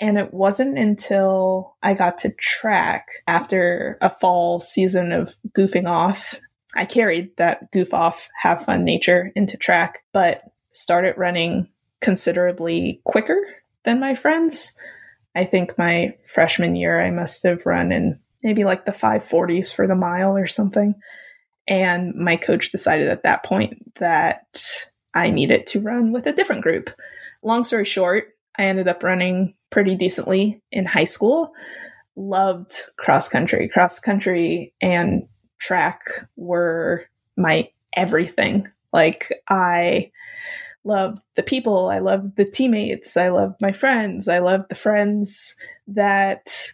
[0.00, 6.34] And it wasn't until I got to track after a fall season of goofing off.
[6.76, 11.68] I carried that goof off, have fun nature into track, but started running
[12.00, 13.40] considerably quicker
[13.84, 14.74] than my friends.
[15.36, 19.86] I think my freshman year, I must have run in maybe like the 540s for
[19.86, 20.94] the mile or something.
[21.66, 26.62] And my coach decided at that point that I needed to run with a different
[26.62, 26.90] group.
[27.42, 28.28] Long story short,
[28.58, 31.52] I ended up running pretty decently in high school.
[32.14, 33.68] Loved cross country.
[33.68, 35.26] Cross country and
[35.58, 35.98] track
[36.36, 37.06] were
[37.36, 38.68] my everything.
[38.92, 40.12] Like I
[40.84, 45.56] loved the people, I loved the teammates, I loved my friends, I loved the friends
[45.88, 46.70] that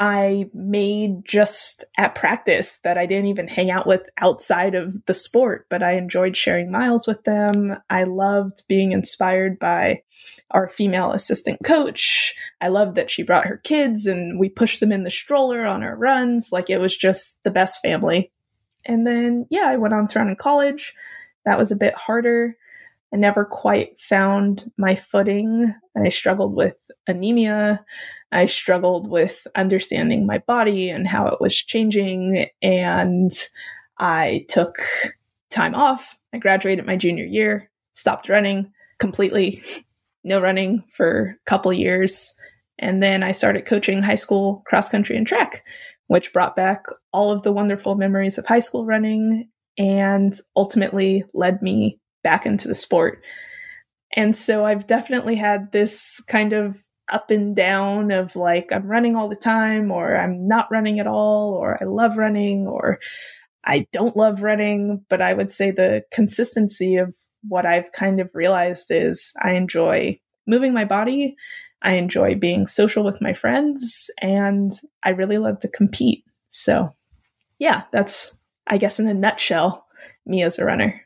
[0.00, 5.14] I made just at practice that I didn't even hang out with outside of the
[5.14, 7.76] sport, but I enjoyed sharing miles with them.
[7.88, 10.02] I loved being inspired by
[10.52, 12.34] our female assistant coach.
[12.60, 15.82] I loved that she brought her kids and we pushed them in the stroller on
[15.82, 16.50] our runs.
[16.52, 18.30] Like it was just the best family.
[18.84, 20.94] And then, yeah, I went on to run in college.
[21.44, 22.56] That was a bit harder.
[23.12, 25.74] I never quite found my footing.
[25.96, 26.74] I struggled with
[27.06, 27.84] anemia.
[28.30, 32.46] I struggled with understanding my body and how it was changing.
[32.62, 33.32] And
[33.98, 34.76] I took
[35.50, 36.18] time off.
[36.32, 39.62] I graduated my junior year, stopped running completely,
[40.24, 42.34] no running for a couple years.
[42.78, 45.64] And then I started coaching high school cross country and track,
[46.06, 49.48] which brought back all of the wonderful memories of high school running
[49.78, 53.22] and ultimately led me back into the sport.
[54.14, 59.16] And so I've definitely had this kind of up and down of like I'm running
[59.16, 62.98] all the time or I'm not running at all or I love running or
[63.64, 67.14] I don't love running, but I would say the consistency of
[67.46, 71.36] what I've kind of realized is I enjoy moving my body.
[71.82, 74.72] I enjoy being social with my friends and
[75.02, 76.24] I really love to compete.
[76.48, 76.94] So,
[77.58, 78.36] yeah, that's,
[78.66, 79.86] I guess, in a nutshell,
[80.24, 81.00] me as a runner.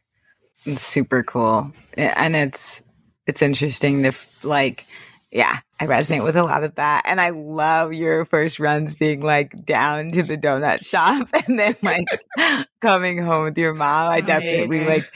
[0.64, 1.72] It's super cool.
[1.96, 2.82] And it's,
[3.26, 4.12] it's interesting to
[4.42, 4.84] like,
[5.30, 7.02] yeah, I resonate with a lot of that.
[7.06, 11.76] And I love your first runs being like down to the donut shop and then
[11.82, 12.06] like
[12.80, 14.12] coming home with your mom.
[14.12, 15.10] I definitely like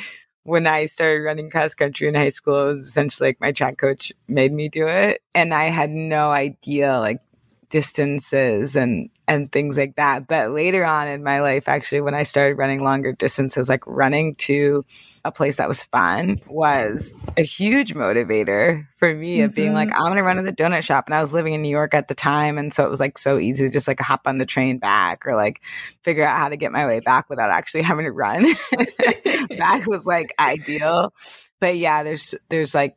[0.44, 3.78] when I started running cross country in high school, it was essentially like my track
[3.78, 5.22] coach made me do it.
[5.34, 7.20] And I had no idea like
[7.68, 10.26] distances and and things like that.
[10.26, 14.34] But later on in my life, actually, when I started running longer distances, like running
[14.36, 14.82] to
[15.24, 19.46] a place that was fun was a huge motivator for me mm-hmm.
[19.46, 20.02] of being like, mm-hmm.
[20.02, 21.06] I'm gonna run to the donut shop.
[21.06, 22.58] And I was living in New York at the time.
[22.58, 25.26] And so it was like so easy to just like hop on the train back
[25.26, 25.60] or like
[26.02, 28.42] figure out how to get my way back without actually having to run.
[28.72, 31.12] that was like ideal.
[31.60, 32.96] But yeah, there's there's like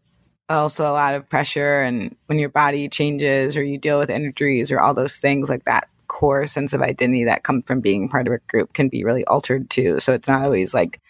[0.50, 4.72] also a lot of pressure and when your body changes or you deal with injuries
[4.72, 8.28] or all those things like that core sense of identity that comes from being part
[8.28, 10.00] of a group can be really altered too.
[10.00, 11.02] So it's not always like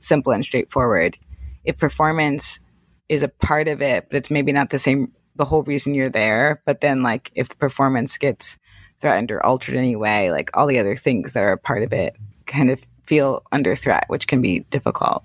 [0.00, 1.16] simple and straightforward.
[1.64, 2.60] If performance
[3.08, 6.08] is a part of it, but it's maybe not the same, the whole reason you're
[6.08, 6.62] there.
[6.64, 8.58] But then, like, if the performance gets
[9.00, 12.16] threatened or altered anyway, like all the other things that are a part of it
[12.46, 15.24] kind of feel under threat, which can be difficult.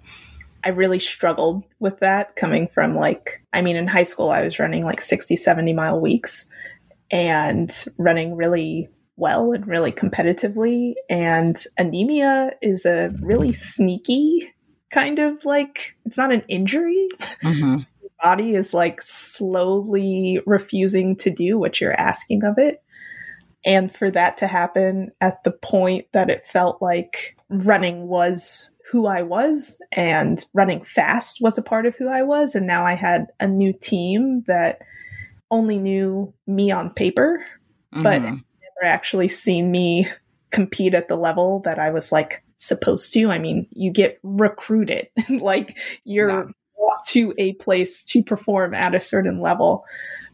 [0.63, 4.57] I really struggled with that coming from like, I mean, in high school, I was
[4.57, 6.47] running like 60, 70 mile weeks
[7.11, 10.93] and running really well and really competitively.
[11.07, 14.54] And anemia is a really sneaky
[14.89, 17.07] kind of like it's not an injury.
[17.43, 17.79] Mm-hmm.
[18.23, 22.81] body is like slowly refusing to do what you're asking of it.
[23.65, 29.07] And for that to happen at the point that it felt like running was who
[29.07, 32.53] I was and running fast was a part of who I was.
[32.53, 34.81] And now I had a new team that
[35.49, 37.43] only knew me on paper,
[37.93, 38.03] mm-hmm.
[38.03, 38.43] but never
[38.83, 40.07] actually seen me
[40.51, 43.29] compete at the level that I was like supposed to.
[43.29, 46.43] I mean, you get recruited, like you're yeah.
[46.77, 49.85] brought to a place to perform at a certain level.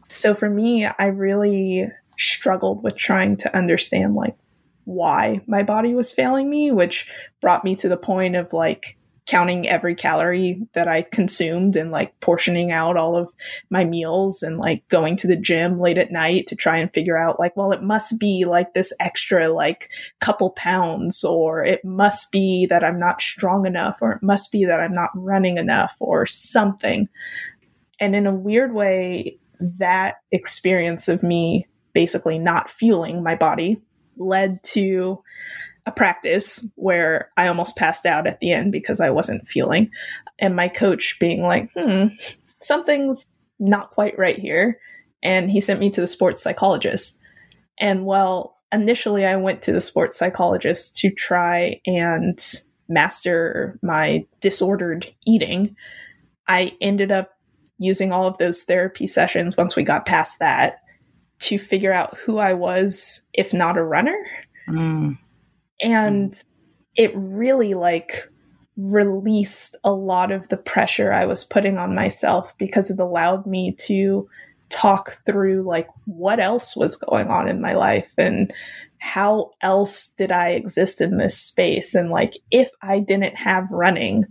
[0.08, 4.36] So for me, I really struggled with trying to understand like
[4.84, 7.08] why my body was failing me, which
[7.40, 8.96] brought me to the point of like
[9.32, 13.32] counting every calorie that I consumed and like portioning out all of
[13.70, 17.16] my meals and like going to the gym late at night to try and figure
[17.16, 19.88] out like, well, it must be like this extra like
[20.20, 24.66] couple pounds, or it must be that I'm not strong enough, or it must be
[24.66, 27.08] that I'm not running enough, or something.
[27.98, 29.38] And in a weird way,
[29.78, 33.80] that experience of me basically not fueling my body
[34.18, 35.22] led to
[35.86, 39.90] a practice where I almost passed out at the end because I wasn't feeling.
[40.38, 42.06] And my coach being like, hmm,
[42.60, 44.78] something's not quite right here.
[45.22, 47.18] And he sent me to the sports psychologist.
[47.78, 52.40] And well, initially I went to the sports psychologist to try and
[52.88, 55.76] master my disordered eating.
[56.46, 57.30] I ended up
[57.78, 60.80] using all of those therapy sessions once we got past that
[61.40, 64.16] to figure out who I was, if not a runner.
[64.68, 65.18] Mm.
[65.82, 66.48] And mm-hmm.
[66.96, 68.28] it really like
[68.76, 73.72] released a lot of the pressure I was putting on myself because it allowed me
[73.80, 74.28] to
[74.70, 78.52] talk through like what else was going on in my life and
[78.98, 81.94] how else did I exist in this space?
[81.94, 84.26] And like if I didn't have running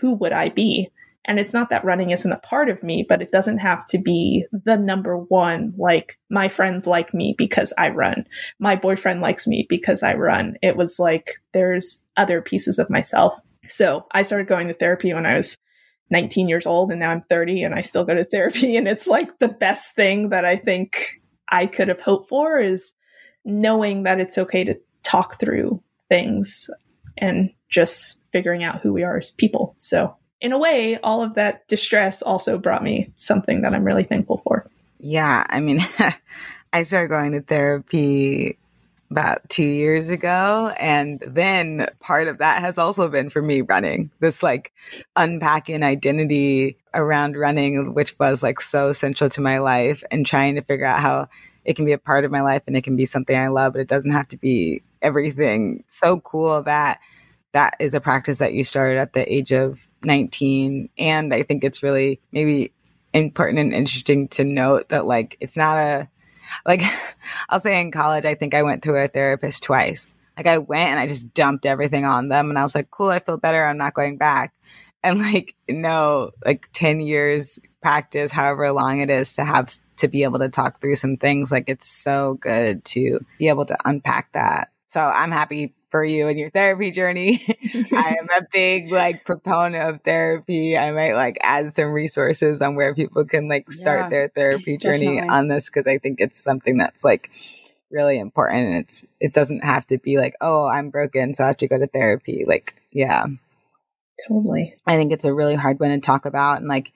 [0.00, 0.90] who would I be
[1.24, 3.98] and it's not that running isn't a part of me, but it doesn't have to
[3.98, 5.72] be the number one.
[5.76, 8.26] Like my friends like me because I run.
[8.58, 10.56] My boyfriend likes me because I run.
[10.62, 13.40] It was like there's other pieces of myself.
[13.66, 15.56] So I started going to therapy when I was
[16.10, 18.76] 19 years old and now I'm 30 and I still go to therapy.
[18.76, 21.06] And it's like the best thing that I think
[21.48, 22.92] I could have hoped for is
[23.46, 26.68] knowing that it's okay to talk through things
[27.16, 29.74] and just figuring out who we are as people.
[29.78, 34.04] So in a way, all of that distress also brought me something that I'm really
[34.04, 34.66] thankful for.
[35.00, 35.46] Yeah.
[35.48, 35.80] I mean,
[36.74, 38.58] I started going to therapy
[39.10, 40.74] about two years ago.
[40.78, 44.70] And then part of that has also been for me running this like
[45.16, 50.62] unpacking identity around running, which was like so central to my life and trying to
[50.62, 51.28] figure out how
[51.64, 53.72] it can be a part of my life and it can be something I love,
[53.72, 55.84] but it doesn't have to be everything.
[55.86, 57.00] So cool that
[57.54, 60.90] that is a practice that you started at the age of 19.
[60.98, 62.72] And I think it's really maybe
[63.12, 66.08] important and interesting to note that like it's not a
[66.66, 66.82] like
[67.48, 70.14] I'll say in college I think I went through a therapist twice.
[70.36, 73.08] Like I went and I just dumped everything on them and I was like, cool,
[73.08, 74.52] I feel better, I'm not going back.
[75.04, 80.24] And like no, like 10 years practice, however long it is to have to be
[80.24, 81.52] able to talk through some things.
[81.52, 84.72] Like it's so good to be able to unpack that.
[84.88, 87.40] So I'm happy for you and your therapy journey.
[87.92, 90.76] I am a big like proponent of therapy.
[90.76, 94.76] I might like add some resources on where people can like start yeah, their therapy
[94.82, 95.28] journey definitely.
[95.28, 97.30] on this because I think it's something that's like
[97.92, 101.46] really important and it's it doesn't have to be like, oh, I'm broken, so I
[101.46, 102.44] have to go to therapy.
[102.44, 103.26] Like, yeah.
[104.26, 104.74] Totally.
[104.84, 106.58] I think it's a really hard one to talk about.
[106.58, 106.90] And like,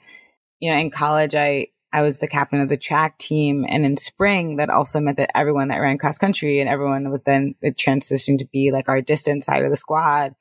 [0.59, 3.64] you know, in college I I was the captain of the track team.
[3.68, 7.22] And in spring, that also meant that everyone that ran cross country and everyone was
[7.22, 10.34] then transitioned to be like our distance side of the squad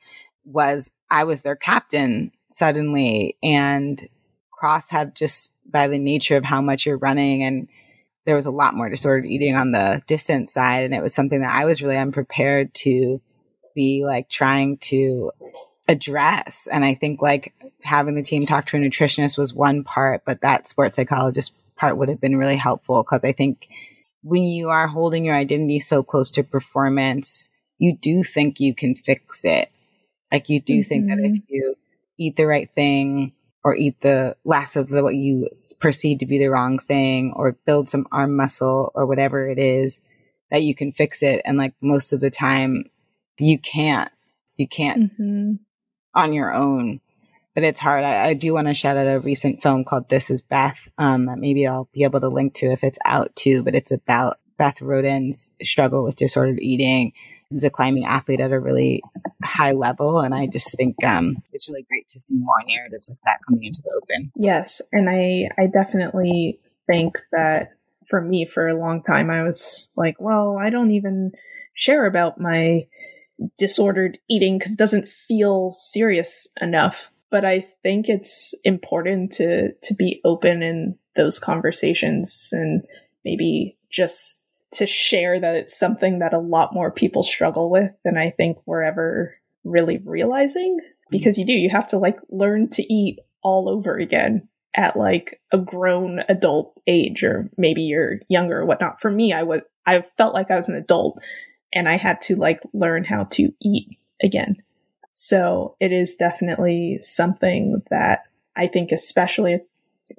[0.43, 3.37] was I was their captain suddenly.
[3.41, 3.99] And
[4.51, 7.67] cross had just by the nature of how much you're running and
[8.25, 10.83] there was a lot more disordered eating on the distance side.
[10.83, 13.21] And it was something that I was really unprepared to
[13.73, 15.31] be like trying to
[15.87, 16.67] address.
[16.71, 20.41] And I think like having the team talk to a nutritionist was one part, but
[20.41, 23.67] that sports psychologist part would have been really helpful because I think
[24.23, 28.95] when you are holding your identity so close to performance, you do think you can
[28.95, 29.71] fix it.
[30.31, 30.87] Like you do mm-hmm.
[30.87, 31.53] think that if mm-hmm.
[31.53, 31.75] you
[32.17, 33.33] eat the right thing
[33.63, 37.57] or eat the last of the what you perceive to be the wrong thing or
[37.65, 39.99] build some arm muscle or whatever it is
[40.49, 42.85] that you can fix it and like most of the time
[43.37, 44.09] you can't
[44.55, 45.55] you can't mm-hmm
[46.17, 46.99] on your own.
[47.55, 48.03] But it's hard.
[48.03, 50.91] I, I do want to shout out a recent film called This Is Beth.
[50.97, 53.91] Um, that maybe I'll be able to link to if it's out too, but it's
[53.91, 57.13] about Beth Rodden's struggle with disordered eating.
[57.49, 59.01] He's a climbing athlete at a really
[59.43, 60.19] high level.
[60.19, 63.63] And I just think um, it's really great to see more narratives like that coming
[63.63, 64.31] into the open.
[64.35, 64.81] Yes.
[64.91, 67.71] And I, I definitely think that
[68.09, 71.31] for me, for a long time, I was like, well, I don't even
[71.73, 72.87] share about my
[73.57, 77.11] disordered eating because it doesn't feel serious enough.
[77.29, 82.83] But I think it's important to to be open in those conversations and
[83.25, 88.17] maybe just to share that it's something that a lot more people struggle with than
[88.17, 90.77] I think we're ever really realizing.
[90.79, 91.07] Mm-hmm.
[91.11, 95.41] Because you do, you have to like learn to eat all over again at like
[95.51, 99.01] a grown adult age or maybe you're younger or whatnot.
[99.01, 101.21] For me, I was I felt like I was an adult
[101.73, 104.57] and I had to like learn how to eat again.
[105.13, 108.23] So it is definitely something that
[108.55, 109.61] I think, especially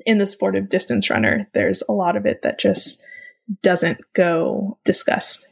[0.04, 3.02] in the sport of distance runner, there's a lot of it that just
[3.62, 5.46] doesn't go discussed.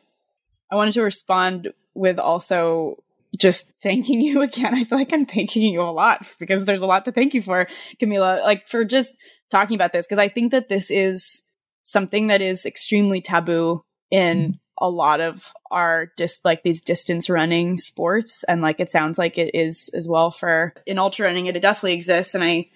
[0.71, 3.03] I wanted to respond with also
[3.39, 4.75] just thanking you again.
[4.75, 7.43] I feel like I'm thanking you a lot because there's a lot to thank you
[7.43, 7.67] for,
[8.01, 9.17] Kamilah, like for just
[9.51, 10.07] talking about this.
[10.07, 11.43] Cause I think that this is
[11.85, 14.51] something that is extremely taboo in mm-hmm.
[14.79, 19.39] A lot of our just like these distance running sports and like it sounds like
[19.39, 22.35] it is as well for in ultra running it, it definitely exists.
[22.35, 22.69] And i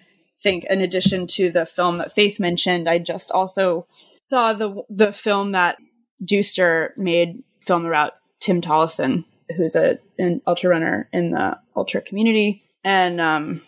[0.42, 3.86] think in addition to the film that faith mentioned i just also
[4.22, 5.76] saw the the film that
[6.24, 9.24] Deuster made film about tim tollefson
[9.56, 13.60] who's a an ultra runner in the ultra community and um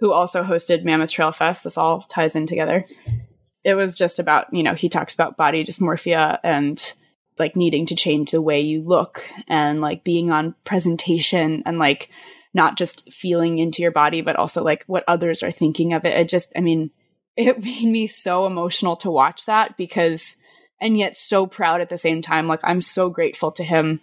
[0.00, 2.84] who also hosted mammoth trail fest this all ties in together.
[3.62, 6.82] It was just about you know he talks about body dysmorphia and
[7.40, 12.10] like needing to change the way you look and like being on presentation and like
[12.54, 16.16] not just feeling into your body, but also like what others are thinking of it.
[16.16, 16.90] It just, I mean,
[17.36, 20.36] it made me so emotional to watch that because,
[20.80, 22.46] and yet so proud at the same time.
[22.46, 24.00] Like, I'm so grateful to him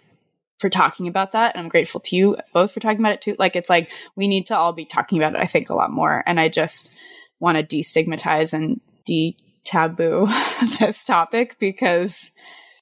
[0.58, 1.54] for talking about that.
[1.54, 3.36] And I'm grateful to you both for talking about it too.
[3.38, 5.90] Like, it's like we need to all be talking about it, I think, a lot
[5.90, 6.22] more.
[6.26, 6.92] And I just
[7.40, 10.26] want to destigmatize and de taboo
[10.78, 12.30] this topic because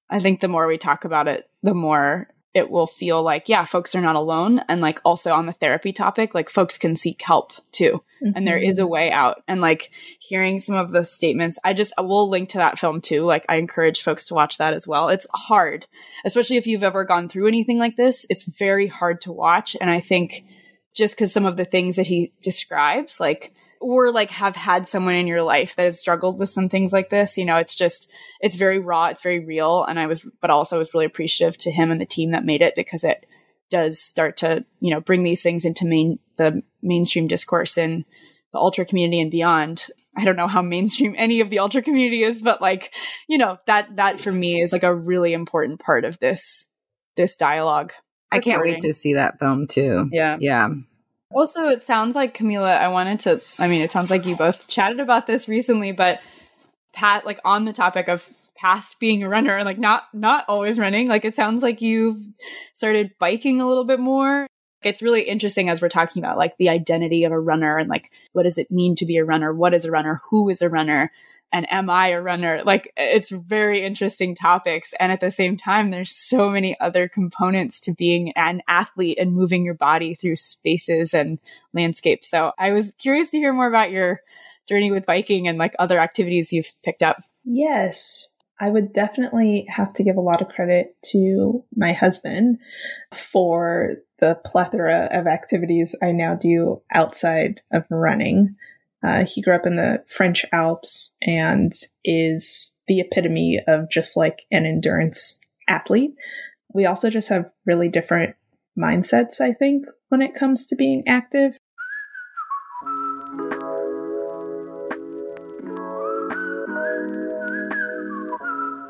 [0.09, 3.66] I think the more we talk about it, the more it will feel like, yeah,
[3.66, 4.62] folks are not alone.
[4.66, 8.02] And like also on the therapy topic, like folks can seek help too.
[8.24, 8.30] Mm-hmm.
[8.34, 8.90] And there is a mm-hmm.
[8.92, 9.42] way out.
[9.46, 9.90] And like
[10.20, 13.24] hearing some of the statements, I just, I will link to that film too.
[13.24, 15.11] Like I encourage folks to watch that as well.
[15.11, 15.86] It's hard,
[16.24, 18.24] especially if you've ever gone through anything like this.
[18.30, 19.76] It's very hard to watch.
[19.78, 20.46] And I think
[20.94, 25.14] just because some of the things that he describes, like, or like have had someone
[25.14, 27.36] in your life that has struggled with some things like this.
[27.36, 28.10] You know, it's just,
[28.40, 29.84] it's very raw, it's very real.
[29.84, 32.62] And I was, but also was really appreciative to him and the team that made
[32.62, 33.26] it because it
[33.70, 38.04] does start to, you know, bring these things into main, the mainstream discourse in
[38.52, 39.88] the ultra community and beyond.
[40.16, 42.94] I don't know how mainstream any of the ultra community is, but like,
[43.28, 46.68] you know, that, that for me is like a really important part of this,
[47.16, 47.92] this dialogue.
[48.30, 50.08] I can't wait to see that film too.
[50.12, 50.36] Yeah.
[50.40, 50.68] Yeah.
[51.32, 54.68] Also, it sounds like Kamilah, I wanted to, I mean, it sounds like you both
[54.68, 56.20] chatted about this recently, but
[56.92, 60.78] Pat, like on the topic of past being a runner and like not, not always
[60.78, 62.20] running, like it sounds like you've
[62.74, 64.46] started biking a little bit more.
[64.82, 68.10] It's really interesting as we're talking about like the identity of a runner and like
[68.32, 69.52] what does it mean to be a runner?
[69.52, 70.22] What is a runner?
[70.30, 71.10] Who is a runner?
[71.53, 72.62] And am I a runner?
[72.64, 74.92] Like it's very interesting topics.
[74.99, 79.32] And at the same time, there's so many other components to being an athlete and
[79.32, 81.38] moving your body through spaces and
[81.72, 82.28] landscapes.
[82.30, 84.20] So I was curious to hear more about your
[84.68, 87.18] journey with biking and like other activities you've picked up.
[87.44, 88.32] Yes.
[88.59, 92.59] I would definitely have to give a lot of credit to my husband
[93.14, 98.57] for the plethora of activities I now do outside of running.
[99.07, 101.72] Uh, he grew up in the French Alps and
[102.04, 105.38] is the epitome of just like an endurance
[105.68, 106.14] athlete.
[106.74, 108.34] We also just have really different
[108.76, 111.57] mindsets, I think, when it comes to being active.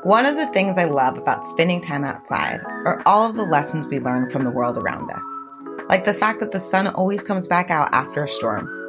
[0.03, 3.85] One of the things I love about spending time outside are all of the lessons
[3.87, 5.41] we learn from the world around us.
[5.89, 8.86] Like the fact that the sun always comes back out after a storm,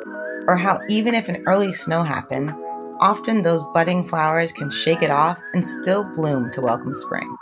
[0.49, 2.61] or how even if an early snow happens,
[3.01, 7.36] often those budding flowers can shake it off and still bloom to welcome spring.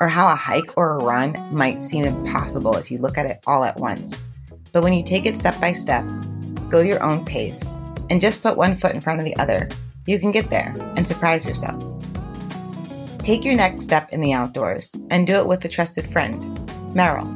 [0.00, 3.42] Or how a hike or a run might seem impossible if you look at it
[3.46, 4.22] all at once.
[4.72, 6.04] But when you take it step by step,
[6.68, 7.72] go your own pace,
[8.10, 9.66] and just put one foot in front of the other,
[10.06, 11.82] you can get there and surprise yourself.
[13.20, 16.44] Take your next step in the outdoors and do it with a trusted friend,
[16.92, 17.26] Merrell.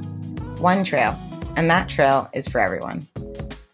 [0.60, 1.16] One trail,
[1.56, 3.06] and that trail is for everyone.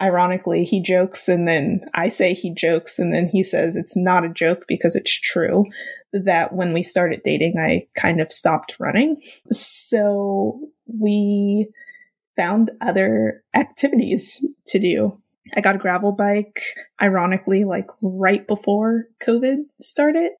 [0.00, 4.24] ironically, he jokes and then I say he jokes and then he says it's not
[4.24, 5.66] a joke because it's true
[6.12, 9.22] that when we started dating, I kind of stopped running.
[9.50, 11.68] So we
[12.36, 15.20] found other activities to do.
[15.56, 16.62] I got a gravel bike,
[17.02, 20.30] ironically, like right before COVID started,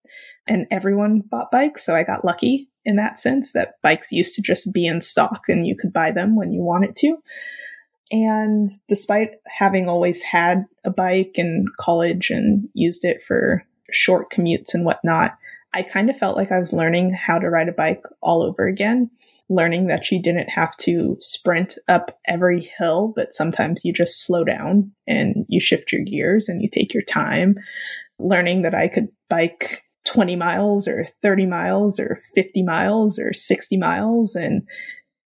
[0.47, 1.85] and everyone bought bikes.
[1.85, 5.49] So I got lucky in that sense that bikes used to just be in stock
[5.49, 7.19] and you could buy them when you wanted to.
[8.11, 14.75] And despite having always had a bike in college and used it for short commutes
[14.75, 15.37] and whatnot,
[15.73, 18.67] I kind of felt like I was learning how to ride a bike all over
[18.67, 19.11] again.
[19.49, 24.45] Learning that you didn't have to sprint up every hill, but sometimes you just slow
[24.45, 27.57] down and you shift your gears and you take your time.
[28.19, 33.77] Learning that I could bike 20 miles or 30 miles or 50 miles or 60
[33.77, 34.35] miles.
[34.35, 34.63] And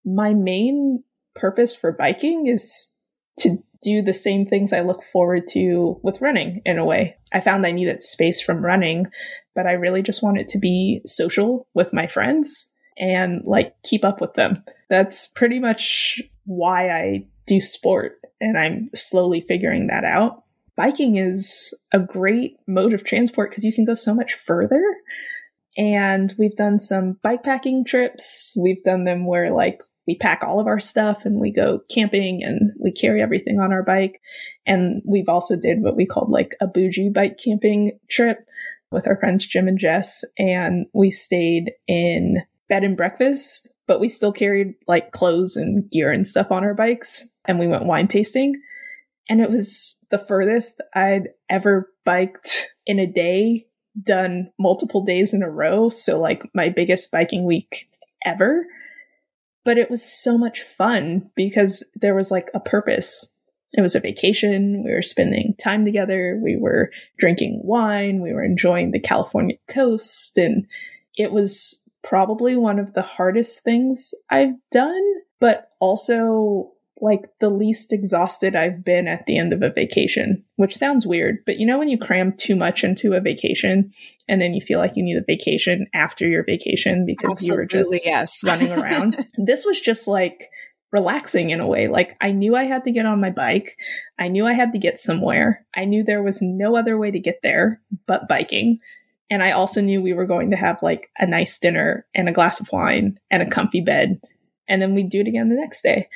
[0.05, 1.03] my main
[1.35, 2.93] purpose for biking is
[3.41, 7.16] to do the same things I look forward to with running in a way.
[7.32, 9.07] I found I needed space from running,
[9.55, 14.20] but I really just wanted to be social with my friends and like keep up
[14.20, 14.64] with them.
[14.89, 20.45] That's pretty much why I do sport and I'm slowly figuring that out.
[20.76, 24.82] Biking is a great mode of transport because you can go so much further.
[25.76, 28.57] And we've done some bike packing trips.
[28.61, 32.42] We've done them where like we pack all of our stuff and we go camping
[32.42, 34.20] and we carry everything on our bike.
[34.66, 38.38] And we've also did what we called like a bougie bike camping trip
[38.90, 40.24] with our friends Jim and Jess.
[40.38, 46.11] And we stayed in bed and breakfast, but we still carried like clothes and gear
[46.11, 47.30] and stuff on our bikes.
[47.46, 48.61] And we went wine tasting.
[49.28, 53.66] And it was the furthest I'd ever biked in a day,
[54.02, 55.88] done multiple days in a row.
[55.88, 57.88] So like my biggest biking week
[58.24, 58.66] ever
[59.64, 63.28] but it was so much fun because there was like a purpose.
[63.76, 64.84] It was a vacation.
[64.84, 66.38] We were spending time together.
[66.42, 68.20] We were drinking wine.
[68.20, 70.38] We were enjoying the California coast.
[70.38, 70.66] And
[71.16, 75.02] it was probably one of the hardest things I've done,
[75.40, 76.73] but also
[77.05, 81.44] like the least exhausted I've been at the end of a vacation, which sounds weird,
[81.44, 83.92] but you know, when you cram too much into a vacation
[84.26, 87.59] and then you feel like you need a vacation after your vacation because Absolutely, you
[87.59, 88.40] were just yes.
[88.42, 89.16] running around.
[89.36, 90.48] this was just like
[90.92, 91.88] relaxing in a way.
[91.88, 93.76] Like I knew I had to get on my bike.
[94.18, 95.66] I knew I had to get somewhere.
[95.76, 98.78] I knew there was no other way to get there but biking.
[99.30, 102.32] And I also knew we were going to have like a nice dinner and a
[102.32, 104.22] glass of wine and a comfy bed.
[104.66, 106.09] And then we'd do it again the next day.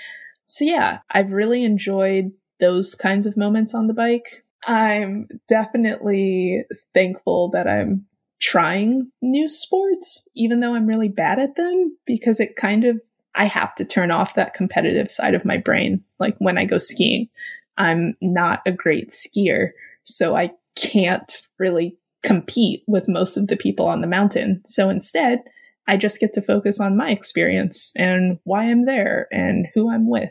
[0.49, 4.44] So yeah, I've really enjoyed those kinds of moments on the bike.
[4.66, 8.07] I'm definitely thankful that I'm
[8.40, 12.99] trying new sports, even though I'm really bad at them, because it kind of,
[13.34, 16.03] I have to turn off that competitive side of my brain.
[16.18, 17.28] Like when I go skiing,
[17.76, 19.70] I'm not a great skier,
[20.05, 24.62] so I can't really compete with most of the people on the mountain.
[24.66, 25.42] So instead,
[25.86, 30.09] I just get to focus on my experience and why I'm there and who I'm
[30.09, 30.30] with.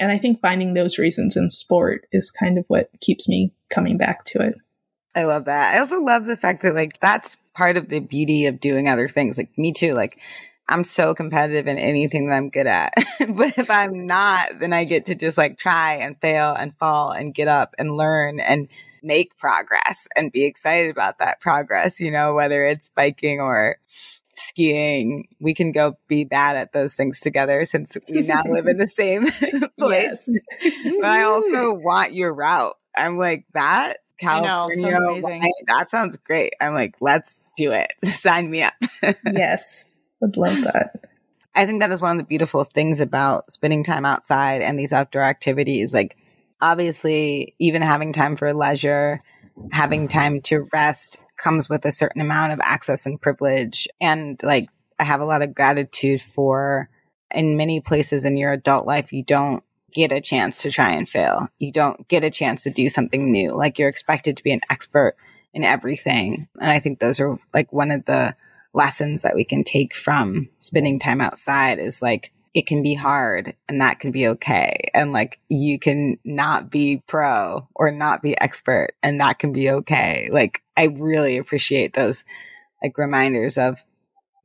[0.00, 3.98] And I think finding those reasons in sport is kind of what keeps me coming
[3.98, 4.56] back to it.
[5.14, 5.74] I love that.
[5.74, 9.08] I also love the fact that like that's part of the beauty of doing other
[9.08, 9.36] things.
[9.36, 9.92] Like me too.
[9.92, 10.18] Like
[10.68, 12.94] I'm so competitive in anything that I'm good at.
[13.18, 17.10] but if I'm not, then I get to just like try and fail and fall
[17.10, 18.68] and get up and learn and
[19.02, 23.78] make progress and be excited about that progress, you know, whether it's biking or
[24.34, 25.28] skiing.
[25.40, 28.86] We can go be bad at those things together since we now live in the
[28.88, 29.26] same
[29.78, 30.28] place.
[31.00, 31.82] but I also mm-hmm.
[31.84, 32.76] want your route.
[32.96, 34.90] I'm like that California.
[34.92, 36.54] Know, sounds that sounds great.
[36.60, 37.92] I'm like, let's do it.
[38.04, 38.74] Sign me up.
[39.26, 39.86] yes.
[40.20, 41.04] Would love that.
[41.54, 44.92] I think that is one of the beautiful things about spending time outside and these
[44.92, 45.92] outdoor activities.
[45.92, 46.16] Like,
[46.60, 49.22] obviously, even having time for leisure,
[49.72, 53.88] having time to rest comes with a certain amount of access and privilege.
[54.00, 54.68] And like,
[54.98, 56.88] I have a lot of gratitude for
[57.32, 59.62] in many places in your adult life, you don't
[59.92, 61.48] get a chance to try and fail.
[61.58, 63.52] You don't get a chance to do something new.
[63.52, 65.16] Like you're expected to be an expert
[65.52, 66.48] in everything.
[66.60, 68.36] And I think those are like one of the
[68.72, 73.54] lessons that we can take from spending time outside is like, it can be hard
[73.68, 74.76] and that can be okay.
[74.92, 79.70] And like you can not be pro or not be expert and that can be
[79.70, 80.28] okay.
[80.32, 82.24] Like I really appreciate those
[82.82, 83.84] like reminders of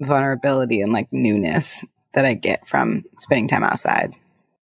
[0.02, 1.84] vulnerability and like newness
[2.14, 4.14] that I get from spending time outside.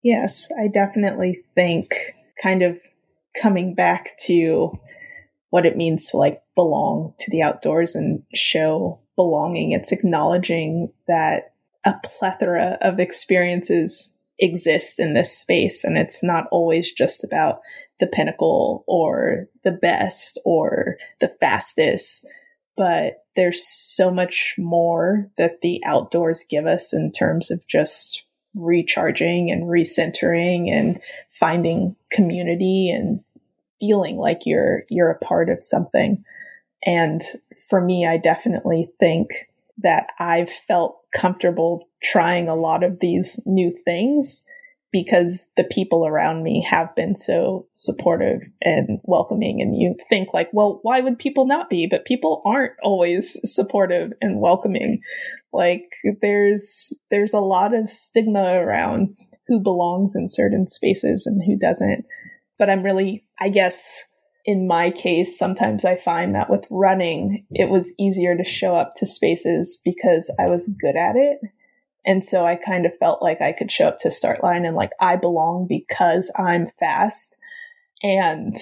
[0.04, 1.94] Yes, I definitely think
[2.42, 2.80] kind of
[3.40, 4.80] coming back to
[5.50, 9.72] what it means to like belong to the outdoors and show belonging.
[9.72, 11.51] It's acknowledging that
[11.86, 17.62] a plethora of experiences exist in this space and it's not always just about
[18.00, 22.26] the pinnacle or the best or the fastest
[22.76, 28.24] but there's so much more that the outdoors give us in terms of just
[28.56, 33.24] recharging and recentering and finding community and
[33.80, 36.24] feeling like you're you're a part of something.
[36.86, 37.22] And
[37.70, 43.76] for me I definitely think that I've felt comfortable trying a lot of these new
[43.86, 44.46] things
[44.92, 49.62] because the people around me have been so supportive and welcoming.
[49.62, 51.88] And you think like, well, why would people not be?
[51.90, 55.02] But people aren't always supportive and welcoming.
[55.54, 59.16] Like there's, there's a lot of stigma around
[59.48, 62.06] who belongs in certain spaces and who doesn't.
[62.60, 64.04] But I'm really, I guess,
[64.46, 68.96] in my case, sometimes I find that with running, it was easier to show up
[68.96, 71.40] to spaces because I was good at it.
[72.06, 74.76] And so I kind of felt like I could show up to start line and
[74.76, 77.38] like I belong because I'm fast.
[78.02, 78.58] And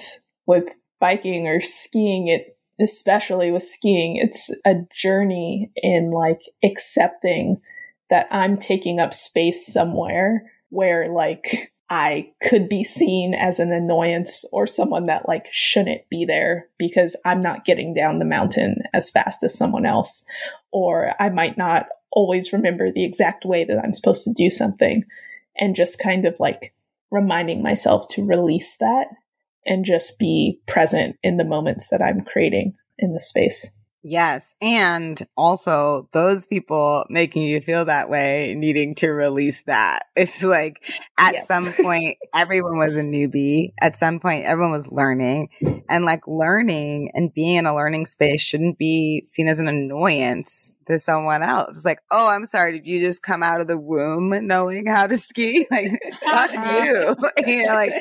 [0.46, 0.68] with
[1.00, 7.62] biking or skiing, it, especially with skiing, it's a journey in like accepting
[8.10, 14.44] that I'm taking up space somewhere where like I could be seen as an annoyance
[14.52, 19.10] or someone that like shouldn't be there because I'm not getting down the mountain as
[19.10, 20.24] fast as someone else.
[20.70, 25.04] Or I might not always remember the exact way that I'm supposed to do something
[25.58, 26.72] and just kind of like
[27.10, 29.08] reminding myself to release that
[29.66, 33.72] and just be present in the moments that I'm creating in the space.
[34.02, 34.54] Yes.
[34.62, 40.04] And also those people making you feel that way, needing to release that.
[40.20, 40.84] It's like
[41.16, 41.46] at yes.
[41.46, 43.72] some point, everyone was a newbie.
[43.80, 45.48] At some point, everyone was learning
[45.88, 50.74] and like learning and being in a learning space shouldn't be seen as an annoyance
[50.86, 51.74] to someone else.
[51.74, 52.72] It's like, Oh, I'm sorry.
[52.72, 55.66] Did you just come out of the womb knowing how to ski?
[55.70, 55.90] Like,
[56.20, 56.82] fuck uh-huh.
[56.84, 57.16] you.
[57.46, 57.94] you know, like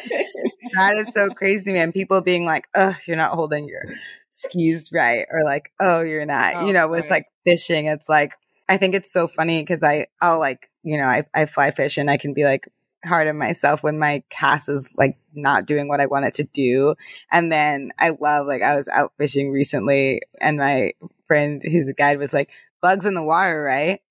[0.75, 1.93] that is so crazy, man.
[1.93, 3.83] People being like, Oh, you're not holding your
[4.31, 7.11] skis right or like oh you're not oh, you know with right.
[7.11, 8.33] like fishing it's like
[8.67, 11.97] i think it's so funny because i i'll like you know I, I fly fish
[11.97, 12.67] and i can be like
[13.05, 16.43] hard on myself when my cast is like not doing what i want it to
[16.43, 16.95] do
[17.31, 20.91] and then i love like i was out fishing recently and my
[21.27, 22.51] friend who's a guide was like
[22.81, 24.01] bugs in the water right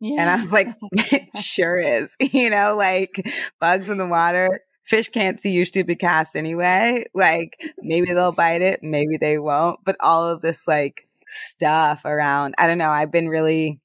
[0.00, 0.20] yeah.
[0.20, 0.68] And I was like,
[1.40, 3.24] sure is, you know, like
[3.60, 7.04] bugs in the water fish can't see your stupid cast anyway.
[7.12, 9.80] Like maybe they'll bite it, maybe they won't.
[9.84, 12.90] But all of this like stuff around, I don't know.
[12.90, 13.80] I've been really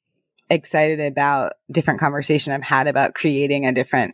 [0.50, 4.14] excited about different conversation I've had about creating a different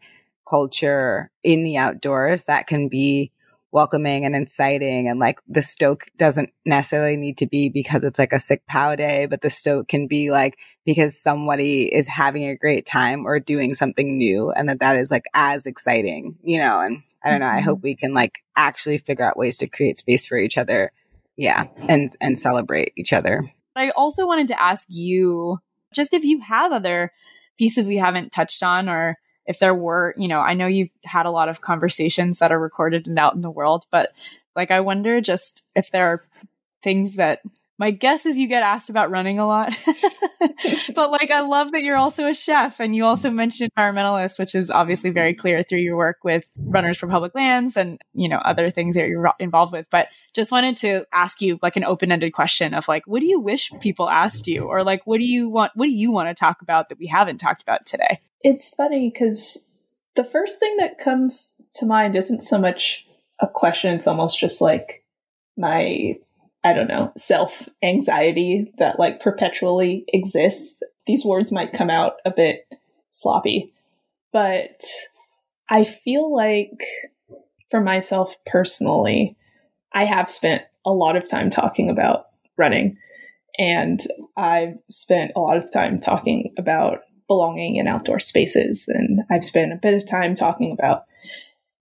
[0.49, 3.31] culture in the outdoors that can be
[3.77, 8.33] welcoming and inciting and like the stoke doesn't necessarily need to be because it's like
[8.33, 12.55] a sick pow day but the stoke can be like because somebody is having a
[12.55, 16.81] great time or doing something new and that that is like as exciting you know
[16.81, 17.89] and i don't know i hope mm-hmm.
[17.89, 20.91] we can like actually figure out ways to create space for each other
[21.35, 25.59] yeah and and celebrate each other i also wanted to ask you
[25.93, 27.11] just if you have other
[27.59, 31.25] pieces we haven't touched on or if there were, you know, I know you've had
[31.25, 34.11] a lot of conversations that are recorded and out in the world, but
[34.55, 36.23] like I wonder just if there are
[36.83, 37.39] things that
[37.79, 39.77] my guess is you get asked about running a lot.
[40.95, 44.55] but like, I love that you're also a chef and you also mentioned environmentalist, which
[44.55, 48.37] is obviously very clear through your work with Runners for Public Lands and, you know,
[48.37, 49.85] other things that you're involved with.
[49.91, 53.27] But just wanted to ask you like an open ended question of like, what do
[53.27, 54.63] you wish people asked you?
[54.63, 57.05] Or like, what do you want, what do you want to talk about that we
[57.05, 58.21] haven't talked about today?
[58.41, 59.63] It's funny because
[60.15, 63.05] the first thing that comes to mind isn't so much
[63.39, 65.03] a question, it's almost just like
[65.57, 66.15] my
[66.63, 70.83] I don't know, self anxiety that like perpetually exists.
[71.05, 72.67] These words might come out a bit
[73.09, 73.73] sloppy,
[74.33, 74.81] but
[75.69, 76.83] I feel like
[77.71, 79.37] for myself personally,
[79.93, 82.25] I have spent a lot of time talking about
[82.57, 82.97] running
[83.57, 84.01] and
[84.35, 89.73] I've spent a lot of time talking about belonging in outdoor spaces and I've spent
[89.73, 91.05] a bit of time talking about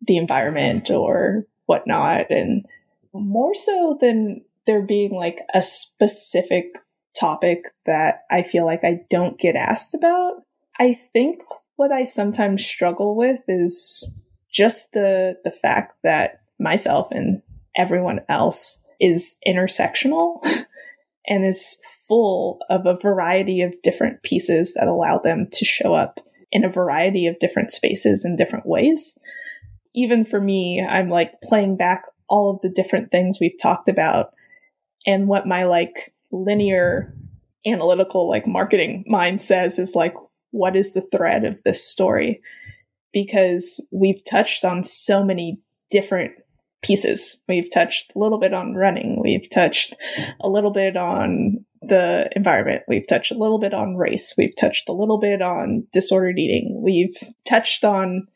[0.06, 2.66] the environment or whatnot and
[3.12, 6.76] more so than there being like a specific
[7.18, 10.42] topic that I feel like I don't get asked about.
[10.78, 11.42] I think
[11.76, 14.14] what I sometimes struggle with is
[14.52, 17.42] just the the fact that myself and
[17.76, 20.44] everyone else is intersectional
[21.28, 26.20] and is full of a variety of different pieces that allow them to show up
[26.52, 29.18] in a variety of different spaces in different ways.
[29.94, 34.32] Even for me, I'm like playing back all of the different things we've talked about
[35.06, 37.14] and what my like linear
[37.66, 40.14] analytical like marketing mind says is like
[40.50, 42.40] what is the thread of this story
[43.12, 45.60] because we've touched on so many
[45.90, 46.32] different
[46.82, 47.42] pieces.
[47.48, 49.20] We've touched a little bit on running.
[49.22, 49.94] We've touched
[50.40, 52.82] a little bit on the environment.
[52.88, 54.34] We've touched a little bit on race.
[54.36, 56.80] We've touched a little bit on disordered eating.
[56.82, 58.28] We've touched on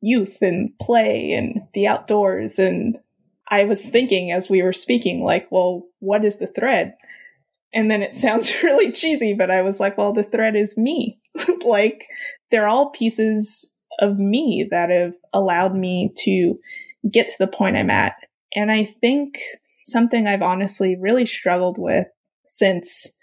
[0.00, 2.58] youth and play and the outdoors.
[2.58, 2.98] And
[3.48, 6.94] I was thinking as we were speaking, like, well, what is the thread?
[7.72, 11.18] And then it sounds really cheesy, but I was like, well, the thread is me.
[11.64, 12.06] like,
[12.50, 16.58] they're all pieces of me that have allowed me to
[17.10, 18.14] get to the point I'm at.
[18.54, 19.38] And I think
[19.86, 22.06] something I've honestly really struggled with
[22.46, 23.16] since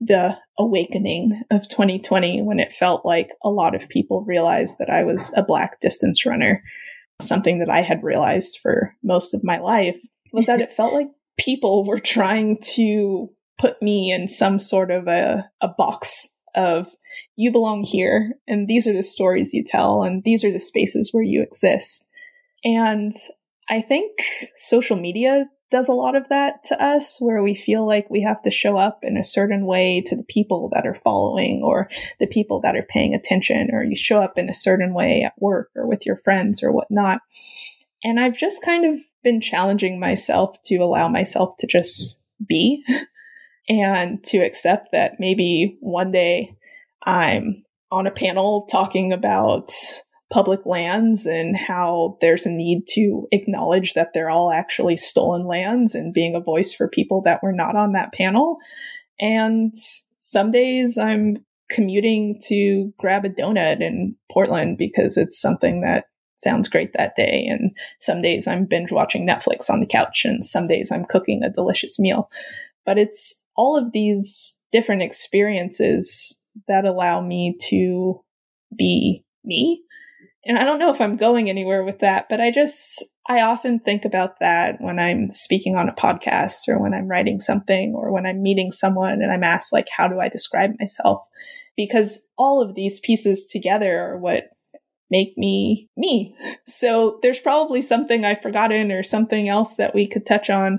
[0.00, 5.04] the awakening of 2020 when it felt like a lot of people realized that I
[5.04, 6.62] was a black distance runner
[7.22, 9.96] something that I had realized for most of my life
[10.32, 11.08] was that it felt like
[11.38, 16.88] people were trying to put me in some sort of a, a box of
[17.36, 21.10] you belong here and these are the stories you tell and these are the spaces
[21.12, 22.04] where you exist.
[22.64, 23.14] And
[23.68, 24.18] I think
[24.56, 28.42] social media does a lot of that to us where we feel like we have
[28.42, 31.88] to show up in a certain way to the people that are following or
[32.18, 35.40] the people that are paying attention or you show up in a certain way at
[35.40, 37.20] work or with your friends or whatnot.
[38.02, 42.84] And I've just kind of been challenging myself to allow myself to just be
[43.68, 46.56] and to accept that maybe one day
[47.04, 49.70] I'm on a panel talking about
[50.30, 55.94] public lands and how there's a need to acknowledge that they're all actually stolen lands
[55.94, 58.58] and being a voice for people that were not on that panel.
[59.20, 59.74] And
[60.20, 66.04] some days I'm commuting to grab a donut in Portland because it's something that
[66.38, 67.46] sounds great that day.
[67.48, 71.42] And some days I'm binge watching Netflix on the couch and some days I'm cooking
[71.42, 72.30] a delicious meal.
[72.86, 78.20] But it's all of these different experiences that allow me to
[78.76, 79.82] be me
[80.44, 83.78] and I don't know if I'm going anywhere with that, but I just, I often
[83.78, 88.10] think about that when I'm speaking on a podcast or when I'm writing something or
[88.10, 91.22] when I'm meeting someone and I'm asked, like, how do I describe myself?
[91.76, 94.44] Because all of these pieces together are what
[95.10, 96.34] make me me.
[96.66, 100.78] So there's probably something I've forgotten or something else that we could touch on.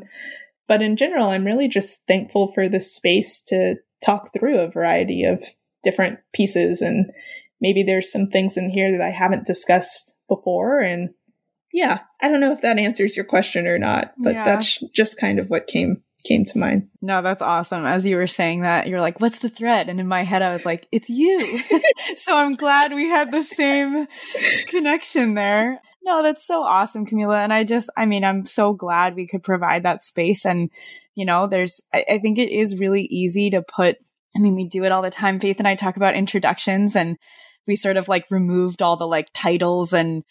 [0.68, 5.26] But in general, I'm really just thankful for this space to talk through a variety
[5.26, 5.43] of
[5.84, 7.12] different pieces and
[7.62, 10.80] maybe there's some things in here that I haven't discussed before.
[10.80, 11.12] And
[11.72, 14.45] yeah, I don't know if that answers your question or not, but yeah.
[14.45, 16.88] that's just kind of what came came to mind.
[17.01, 17.86] No, that's awesome.
[17.86, 19.89] As you were saying that, you're like, what's the thread?
[19.89, 21.59] And in my head, I was like, it's you.
[22.18, 24.07] so I'm glad we had the same
[24.68, 25.82] connection there.
[26.03, 27.43] No, that's so awesome, Kamilah.
[27.43, 30.45] And I just, I mean, I'm so glad we could provide that space.
[30.45, 30.70] And,
[31.16, 33.97] you know, there's, I, I think it is really easy to put,
[34.36, 35.39] I mean, we do it all the time.
[35.39, 37.18] Faith and I talk about introductions and
[37.68, 40.24] we sort of like removed all the like titles and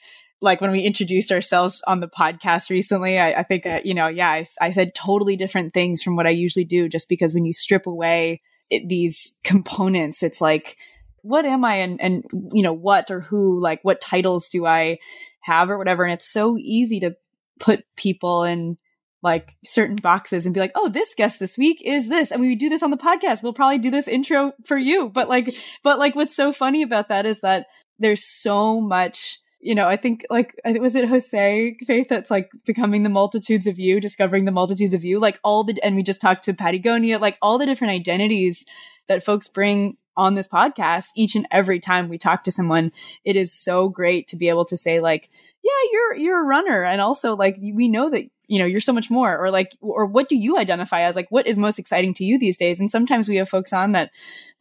[0.42, 4.08] like when we introduced ourselves on the podcast recently, I, I think, uh, you know,
[4.08, 7.44] yeah, I, I, said totally different things from what I usually do just because when
[7.44, 10.22] you strip away it, these components.
[10.22, 10.76] It's like,
[11.22, 14.98] what am I and, and, you know, what or who, like, what titles do I
[15.40, 16.04] have or whatever.
[16.04, 17.16] And it's so easy to
[17.58, 18.76] put people in
[19.22, 22.30] like certain boxes and be like, oh, this guest this week is this.
[22.30, 23.42] And we do this on the podcast.
[23.42, 25.08] We'll probably do this intro for you.
[25.08, 27.66] But like, but like, what's so funny about that is that
[27.98, 33.02] there's so much you know, I think like was it Jose Faith that's like becoming
[33.02, 36.20] the multitudes of you, discovering the multitudes of you, like all the and we just
[36.20, 38.64] talked to Patagonia, like all the different identities
[39.06, 42.90] that folks bring on this podcast each and every time we talk to someone.
[43.24, 45.28] It is so great to be able to say like,
[45.62, 48.92] yeah, you're you're a runner, and also like we know that you know you're so
[48.92, 51.16] much more or like or what do you identify as?
[51.16, 52.80] Like what is most exciting to you these days?
[52.80, 54.10] And sometimes we have folks on that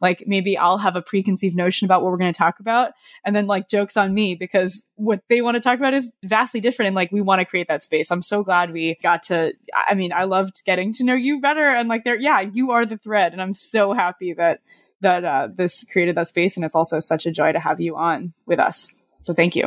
[0.00, 3.36] like maybe i'll have a preconceived notion about what we're going to talk about and
[3.36, 6.86] then like jokes on me because what they want to talk about is vastly different
[6.86, 8.10] and like we want to create that space.
[8.10, 11.68] I'm so glad we got to i mean i loved getting to know you better
[11.68, 14.60] and like there yeah you are the thread and i'm so happy that
[15.00, 17.96] that uh, this created that space and it's also such a joy to have you
[17.96, 18.88] on with us.
[19.22, 19.64] So thank you.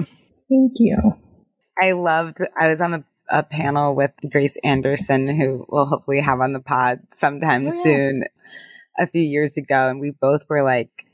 [0.50, 1.18] Thank you.
[1.82, 6.40] I loved, I was on a a panel with Grace Anderson, who we'll hopefully have
[6.40, 7.70] on the pod sometime yeah.
[7.70, 8.24] soon,
[8.98, 9.90] a few years ago.
[9.90, 11.06] And we both were like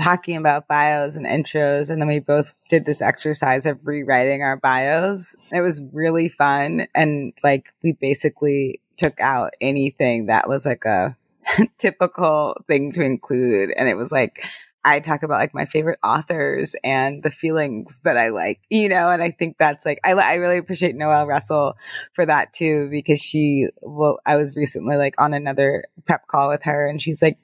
[0.00, 1.90] talking about bios and intros.
[1.90, 5.36] And then we both did this exercise of rewriting our bios.
[5.52, 6.86] It was really fun.
[6.94, 11.16] And like we basically took out anything that was like a
[11.78, 13.70] typical thing to include.
[13.76, 14.40] And it was like,
[14.84, 19.08] I talk about like my favorite authors and the feelings that I like, you know,
[19.08, 21.76] and I think that's like, I, I really appreciate Noelle Russell
[22.12, 26.64] for that too, because she, well, I was recently like on another prep call with
[26.64, 27.38] her and she's like,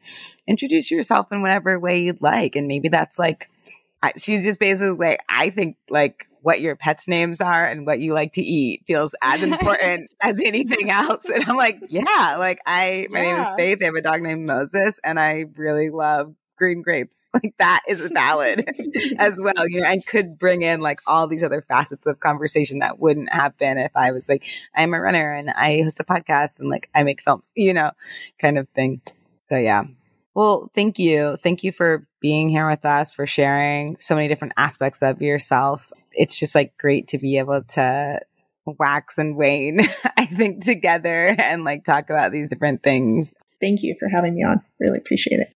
[0.46, 2.56] introduce yourself in whatever way you'd like.
[2.56, 3.48] And maybe that's like,
[4.02, 8.00] I, she's just basically like, I think like what your pets' names are and what
[8.00, 11.28] you like to eat feels as important as anything else.
[11.30, 13.32] And I'm like, yeah, like I, my yeah.
[13.32, 13.78] name is Faith.
[13.80, 17.28] I have a dog named Moses and I really love green grapes.
[17.40, 18.68] Like that is valid
[19.18, 19.66] as well.
[19.66, 23.32] You know, and could bring in like all these other facets of conversation that wouldn't
[23.32, 24.44] happen if I was like,
[24.76, 27.92] I'm a runner and I host a podcast and like I make films, you know,
[28.38, 29.00] kind of thing.
[29.44, 29.84] So yeah.
[30.34, 31.38] Well, thank you.
[31.38, 35.90] Thank you for being here with us, for sharing so many different aspects of yourself.
[36.12, 38.20] It's just like great to be able to
[38.66, 39.80] wax and wane,
[40.16, 43.34] I think, together and like talk about these different things.
[43.60, 44.62] Thank you for having me on.
[44.78, 45.54] Really appreciate it.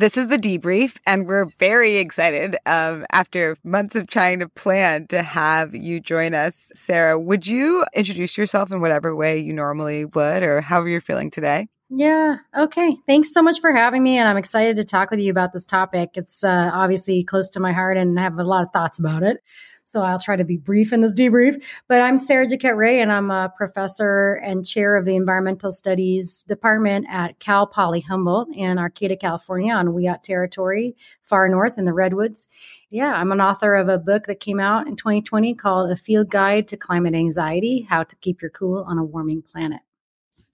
[0.00, 5.06] This is the debrief, and we're very excited um, after months of trying to plan
[5.08, 6.72] to have you join us.
[6.74, 11.30] Sarah, would you introduce yourself in whatever way you normally would, or however you're feeling
[11.30, 11.68] today?
[11.90, 12.36] Yeah.
[12.56, 12.96] Okay.
[13.06, 14.16] Thanks so much for having me.
[14.16, 16.10] And I'm excited to talk with you about this topic.
[16.14, 19.24] It's uh, obviously close to my heart and I have a lot of thoughts about
[19.24, 19.42] it.
[19.90, 21.60] So I'll try to be brief in this debrief.
[21.88, 26.44] But I'm Sarah Jacquette Ray, and I'm a professor and chair of the Environmental Studies
[26.44, 31.92] Department at Cal Poly Humboldt in Arcata, California, on Wiyot territory, far north in the
[31.92, 32.46] Redwoods.
[32.90, 36.30] Yeah, I'm an author of a book that came out in 2020 called A Field
[36.30, 39.80] Guide to Climate Anxiety How to Keep Your Cool on a Warming Planet.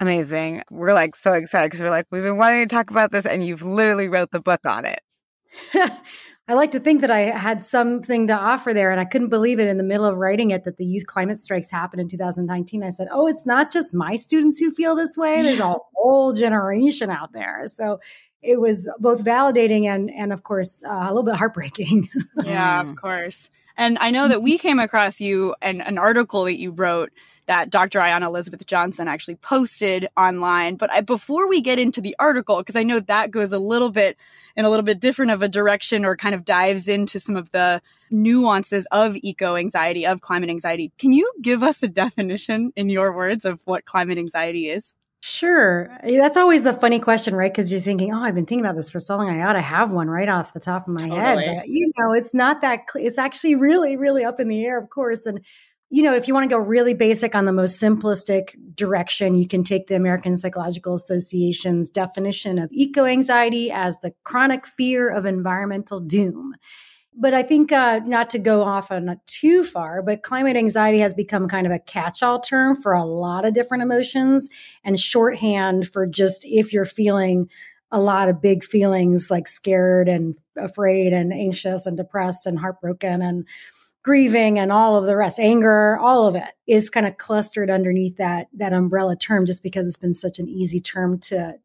[0.00, 0.62] Amazing.
[0.70, 3.44] We're like so excited because we're like, we've been wanting to talk about this, and
[3.44, 5.00] you've literally wrote the book on it.
[6.48, 9.58] I like to think that I had something to offer there, and I couldn't believe
[9.58, 12.84] it in the middle of writing it that the youth climate strikes happened in 2019.
[12.84, 15.42] I said, "Oh, it's not just my students who feel this way.
[15.42, 17.98] There's a whole generation out there." So
[18.42, 22.08] it was both validating and, and of course, uh, a little bit heartbreaking.
[22.44, 23.50] yeah, of course.
[23.76, 27.12] And I know that we came across you and an article that you wrote
[27.46, 28.00] that Dr.
[28.00, 30.76] Ayana Elizabeth Johnson actually posted online.
[30.76, 33.90] But I, before we get into the article, because I know that goes a little
[33.90, 34.16] bit
[34.56, 37.50] in a little bit different of a direction or kind of dives into some of
[37.52, 37.80] the
[38.10, 43.12] nuances of eco anxiety, of climate anxiety, can you give us a definition in your
[43.12, 44.96] words of what climate anxiety is?
[45.22, 45.90] Sure.
[46.04, 47.50] That's always a funny question, right?
[47.50, 49.28] Because you're thinking, oh, I've been thinking about this for so long.
[49.28, 51.44] I ought to have one right off the top of my totally.
[51.44, 51.56] head.
[51.56, 54.78] But, you know, it's not that, cl- it's actually really, really up in the air,
[54.78, 55.26] of course.
[55.26, 55.40] And
[55.88, 59.46] you know, if you want to go really basic on the most simplistic direction, you
[59.46, 65.26] can take the American Psychological Association's definition of eco anxiety as the chronic fear of
[65.26, 66.54] environmental doom.
[67.18, 71.14] But I think uh, not to go off on too far, but climate anxiety has
[71.14, 74.50] become kind of a catch all term for a lot of different emotions
[74.84, 77.48] and shorthand for just if you're feeling
[77.90, 83.22] a lot of big feelings like scared and afraid and anxious and depressed and heartbroken
[83.22, 83.46] and
[84.06, 88.16] grieving and all of the rest, anger, all of it is kind of clustered underneath
[88.18, 91.56] that that umbrella term just because it's been such an easy term to,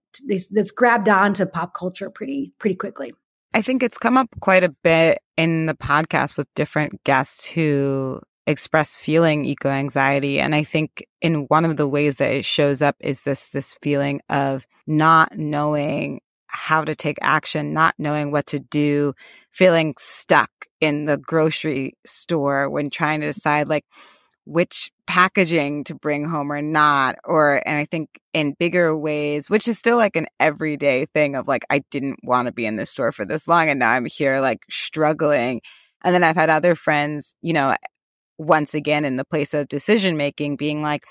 [0.49, 3.13] that's grabbed onto pop culture pretty pretty quickly.
[3.53, 8.19] I think it's come up quite a bit in the podcast with different guests who
[8.47, 12.81] express feeling eco anxiety and I think in one of the ways that it shows
[12.81, 16.21] up is this this feeling of not knowing
[16.51, 19.13] how to take action, not knowing what to do,
[19.51, 23.85] feeling stuck in the grocery store when trying to decide like
[24.45, 29.67] which packaging to bring home or not or and i think in bigger ways which
[29.67, 32.89] is still like an everyday thing of like i didn't want to be in this
[32.89, 35.61] store for this long and now i'm here like struggling.
[36.03, 37.75] And then i've had other friends you know
[38.39, 41.03] once again in the place of decision making being like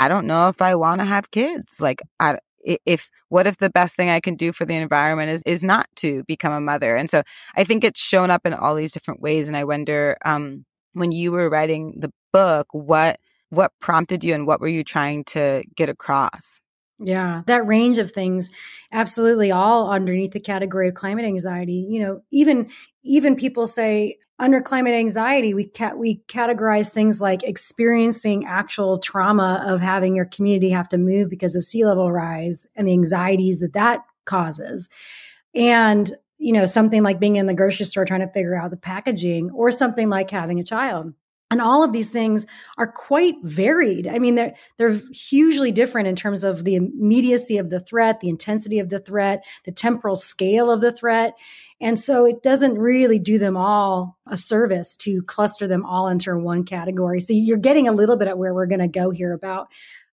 [0.00, 1.80] i don't know if i want to have kids.
[1.80, 5.42] Like I, if what if the best thing I can do for the environment is
[5.46, 6.96] is not to become a mother?
[6.96, 7.22] And so
[7.56, 9.48] I think it's shown up in all these different ways.
[9.48, 13.18] And I wonder, um, when you were writing the book, what
[13.50, 16.61] what prompted you and what were you trying to get across?
[17.04, 18.50] Yeah, that range of things,
[18.92, 21.86] absolutely all underneath the category of climate anxiety.
[21.90, 22.70] You know, even
[23.02, 29.62] even people say under climate anxiety, we ca- we categorize things like experiencing actual trauma
[29.66, 33.60] of having your community have to move because of sea level rise and the anxieties
[33.60, 34.88] that that causes,
[35.54, 38.76] and you know something like being in the grocery store trying to figure out the
[38.76, 41.12] packaging, or something like having a child.
[41.52, 42.46] And all of these things
[42.78, 44.08] are quite varied.
[44.08, 48.30] I mean, they're they're hugely different in terms of the immediacy of the threat, the
[48.30, 51.34] intensity of the threat, the temporal scale of the threat.
[51.78, 56.34] And so it doesn't really do them all a service to cluster them all into
[56.38, 57.20] one category.
[57.20, 59.68] So you're getting a little bit at where we're going to go here about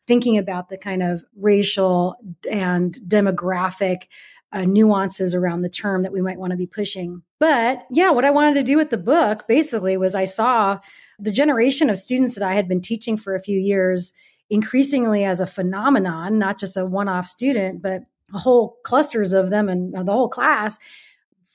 [0.07, 2.15] thinking about the kind of racial
[2.51, 4.07] and demographic
[4.51, 7.21] uh, nuances around the term that we might want to be pushing.
[7.39, 10.79] But yeah, what I wanted to do with the book basically was I saw
[11.19, 14.13] the generation of students that I had been teaching for a few years
[14.49, 18.03] increasingly as a phenomenon, not just a one off student, but
[18.33, 20.77] whole clusters of them and uh, the whole class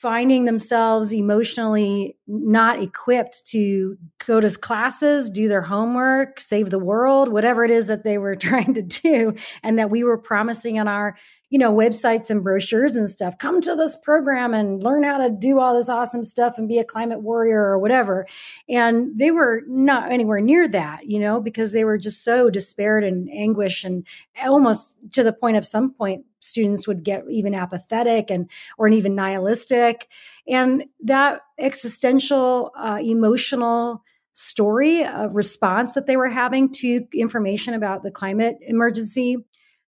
[0.05, 3.97] finding themselves emotionally not equipped to
[4.27, 8.37] go to classes, do their homework, save the world, whatever it is that they were
[8.37, 11.17] trying to do, and that we were promising on our
[11.55, 13.39] you know websites and brochures and stuff.
[13.39, 16.81] Come to this program and learn how to do all this awesome stuff and be
[16.81, 18.27] a climate warrior or whatever.
[18.69, 23.05] And they were not anywhere near that you know because they were just so despaired
[23.05, 24.05] and anguish and
[24.45, 29.15] almost to the point of some point students would get even apathetic and or even
[29.15, 30.09] nihilistic.
[30.49, 34.03] And that existential uh, emotional
[34.33, 39.37] story response that they were having to information about the climate emergency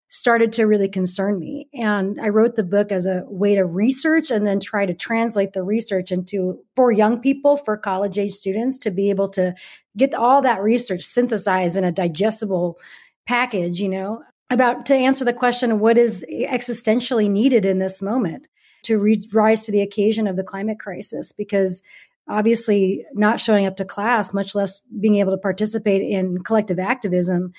[0.09, 1.69] started to really concern me.
[1.75, 5.53] And I wrote the book as a way to research and then try to translate
[5.53, 9.55] the research into for young people, for college age students to be able to
[9.97, 12.79] get all that research synthesized in a digestible
[13.27, 18.47] package, you know, about to answer the question what is existentially needed in this moment
[18.85, 21.83] to re- rise to the occasion of the climate crisis because
[22.29, 27.53] obviously not showing up to class much less being able to participate in collective activism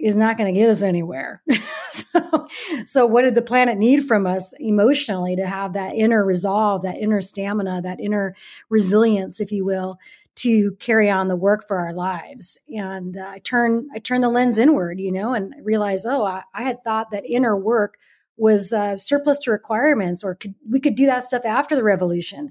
[0.00, 1.42] is not going to get us anywhere.
[1.90, 2.48] so,
[2.86, 6.98] so, what did the planet need from us emotionally to have that inner resolve, that
[6.98, 8.34] inner stamina, that inner
[8.68, 9.98] resilience, if you will,
[10.36, 12.58] to carry on the work for our lives?
[12.68, 16.42] And uh, I turn I turn the lens inward, you know, and realize, oh, I,
[16.54, 17.98] I had thought that inner work
[18.36, 22.50] was uh, surplus to requirements, or could, we could do that stuff after the revolution.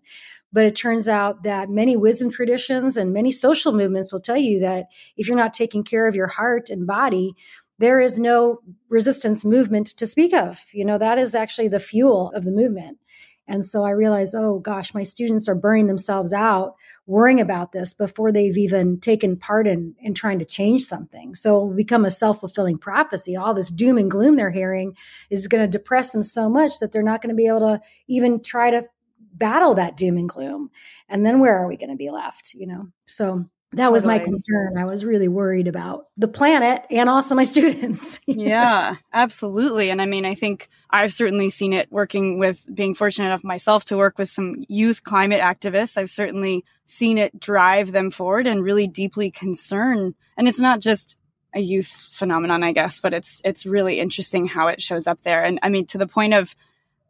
[0.52, 4.60] But it turns out that many wisdom traditions and many social movements will tell you
[4.62, 4.86] that
[5.16, 7.34] if you're not taking care of your heart and body,
[7.78, 8.60] there is no
[8.90, 10.64] resistance movement to speak of.
[10.74, 12.98] You know, that is actually the fuel of the movement.
[13.48, 16.76] And so I realized, oh gosh, my students are burning themselves out
[17.10, 21.34] worrying about this before they've even taken part in, in trying to change something.
[21.34, 23.36] So it'll become a self fulfilling prophecy.
[23.36, 24.94] All this doom and gloom they're hearing
[25.32, 27.82] is going to depress them so much that they're not going to be able to
[28.08, 28.84] even try to
[29.40, 30.70] battle that doom and gloom.
[31.08, 32.54] And then where are we going to be left?
[32.54, 32.88] You know?
[33.06, 33.94] So that totally.
[33.94, 34.78] was my concern.
[34.80, 38.20] I was really worried about the planet and also my students.
[38.26, 39.92] yeah, absolutely.
[39.92, 43.86] And I mean, I think I've certainly seen it working with being fortunate enough myself
[43.86, 45.98] to work with some youth climate activists.
[45.98, 50.16] I've certainly seen it drive them forward and really deeply concern.
[50.36, 51.18] And it's not just
[51.54, 55.44] a youth phenomenon, I guess, but it's it's really interesting how it shows up there.
[55.44, 56.56] And I mean, to the point of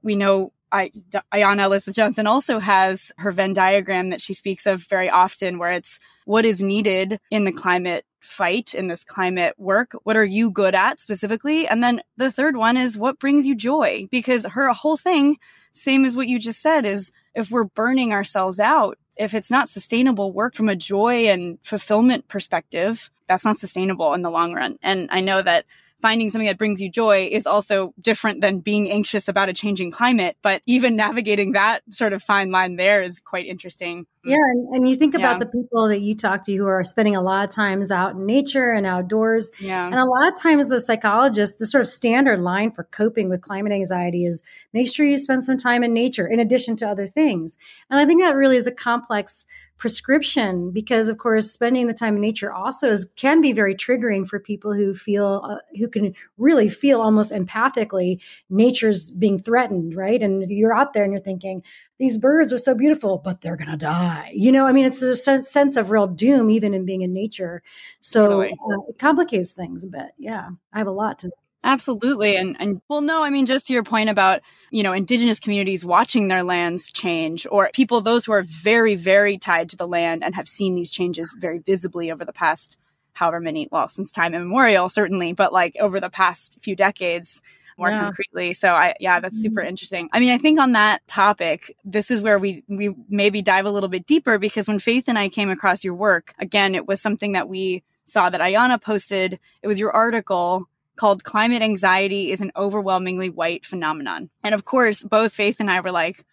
[0.01, 0.91] we know I,
[1.33, 5.71] Ayana Elizabeth Johnson also has her Venn diagram that she speaks of very often, where
[5.71, 9.93] it's what is needed in the climate fight, in this climate work.
[10.03, 11.67] What are you good at specifically?
[11.67, 14.07] And then the third one is what brings you joy?
[14.11, 15.37] Because her whole thing,
[15.71, 19.69] same as what you just said, is if we're burning ourselves out, if it's not
[19.69, 24.77] sustainable work from a joy and fulfillment perspective, that's not sustainable in the long run.
[24.81, 25.65] And I know that
[26.01, 29.91] finding something that brings you joy is also different than being anxious about a changing
[29.91, 30.37] climate.
[30.41, 34.05] But even navigating that sort of fine line there is quite interesting.
[34.25, 34.31] Mm.
[34.31, 34.35] Yeah.
[34.35, 35.39] And, and you think about yeah.
[35.39, 38.25] the people that you talk to who are spending a lot of times out in
[38.25, 39.51] nature and outdoors.
[39.59, 39.85] Yeah.
[39.85, 43.41] And a lot of times, as psychologists, the sort of standard line for coping with
[43.41, 44.43] climate anxiety is
[44.73, 47.57] make sure you spend some time in nature in addition to other things.
[47.89, 49.45] And I think that really is a complex
[49.79, 54.27] prescription because of course spending the time in nature also is, can be very triggering
[54.27, 60.21] for people who feel uh, who can really feel almost empathically nature's being threatened right?
[60.21, 61.63] And you're out there and you're thinking
[61.97, 64.31] these birds are so beautiful but they're going to die.
[64.35, 67.63] You know i mean it's a sense of real doom even in being in nature.
[68.01, 68.45] So uh,
[68.89, 70.11] it complicates things a bit.
[70.17, 71.31] Yeah i have a lot to
[71.63, 72.37] Absolutely.
[72.37, 74.41] And, and well, no, I mean, just to your point about,
[74.71, 79.37] you know, indigenous communities watching their lands change or people, those who are very, very
[79.37, 82.77] tied to the land and have seen these changes very visibly over the past
[83.13, 87.41] however many, well, since time immemorial, certainly, but like over the past few decades
[87.77, 87.99] more yeah.
[87.99, 88.53] concretely.
[88.53, 89.69] So I, yeah, that's super mm-hmm.
[89.69, 90.09] interesting.
[90.13, 93.71] I mean, I think on that topic, this is where we, we maybe dive a
[93.71, 97.01] little bit deeper because when Faith and I came across your work, again, it was
[97.01, 99.39] something that we saw that Ayana posted.
[99.61, 100.68] It was your article
[100.99, 104.29] called Climate Anxiety is an Overwhelmingly White Phenomenon.
[104.43, 106.25] And of course, both Faith and I were like,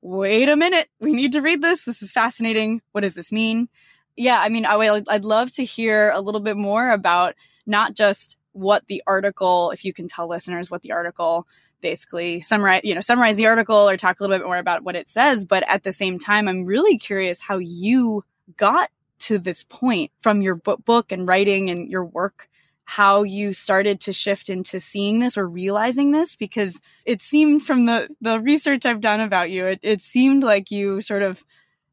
[0.00, 1.84] wait a minute, we need to read this.
[1.84, 2.82] This is fascinating.
[2.92, 3.68] What does this mean?
[4.16, 7.34] Yeah, I mean, I will, I'd love to hear a little bit more about
[7.66, 11.48] not just what the article, if you can tell listeners what the article
[11.80, 14.94] basically summarize, you know, summarize the article or talk a little bit more about what
[14.94, 15.44] it says.
[15.44, 18.22] But at the same time, I'm really curious how you
[18.56, 18.90] got
[19.20, 22.48] to this point from your book and writing and your work
[22.92, 27.86] how you started to shift into seeing this or realizing this because it seemed from
[27.86, 31.42] the the research I've done about you it, it seemed like you sort of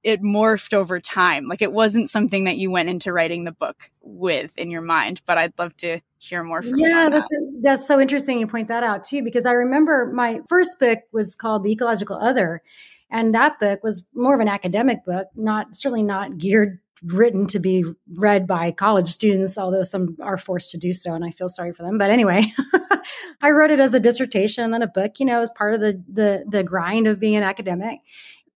[0.03, 3.89] it morphed over time like it wasn't something that you went into writing the book
[4.01, 7.29] with in your mind but I'd love to hear more from yeah, you Yeah, that's
[7.29, 7.59] that.
[7.61, 11.33] that's so interesting you point that out too because I remember my first book was
[11.33, 12.61] called The Ecological Other
[13.09, 17.59] and that book was more of an academic book not certainly not geared written to
[17.59, 21.49] be read by college students, although some are forced to do so, and I feel
[21.49, 21.97] sorry for them.
[21.97, 22.45] But anyway,
[23.41, 26.03] I wrote it as a dissertation and a book, you know, as part of the
[26.11, 27.99] the the grind of being an academic.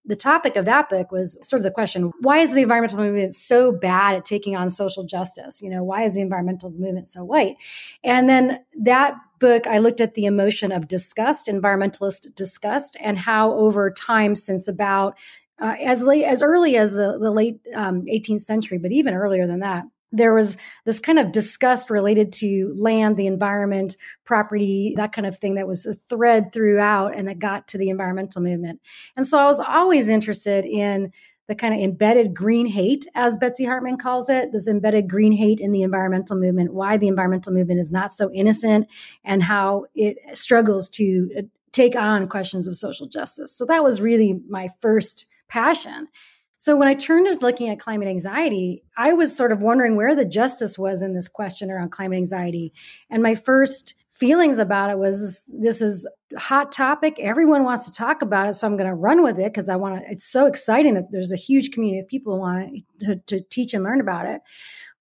[0.06, 3.34] The topic of that book was sort of the question why is the environmental movement
[3.34, 5.62] so bad at taking on social justice?
[5.62, 7.56] You know, why is the environmental movement so white?
[8.02, 13.52] And then that book, I looked at the emotion of disgust, environmentalist disgust, and how
[13.52, 15.16] over time, since about
[15.60, 19.46] uh, as late as early as the, the late um, 18th century, but even earlier
[19.46, 25.12] than that, there was this kind of disgust related to land, the environment, property, that
[25.12, 28.80] kind of thing that was a thread throughout and that got to the environmental movement.
[29.16, 31.12] And so I was always interested in
[31.48, 35.60] the kind of embedded green hate, as Betsy Hartmann calls it, this embedded green hate
[35.60, 38.86] in the environmental movement, why the environmental movement is not so innocent
[39.24, 43.54] and how it struggles to uh, take on questions of social justice.
[43.54, 46.08] So that was really my first passion.
[46.56, 50.16] So when I turned to looking at climate anxiety, I was sort of wondering where
[50.16, 52.72] the justice was in this question around climate anxiety.
[53.08, 57.20] And my first feelings about it was this is hot topic.
[57.20, 58.54] Everyone wants to talk about it.
[58.54, 61.08] So I'm going to run with it because I want to, it's so exciting that
[61.12, 64.40] there's a huge community of people who want to, to teach and learn about it.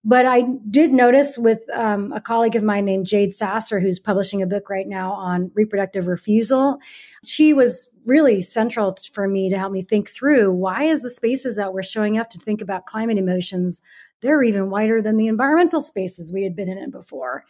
[0.05, 4.41] But I did notice with um, a colleague of mine named Jade Sasser, who's publishing
[4.41, 6.79] a book right now on reproductive refusal.
[7.23, 11.55] She was really central for me to help me think through why is the spaces
[11.55, 13.81] that we're showing up to think about climate emotions
[14.21, 17.45] they're even wider than the environmental spaces we had been in before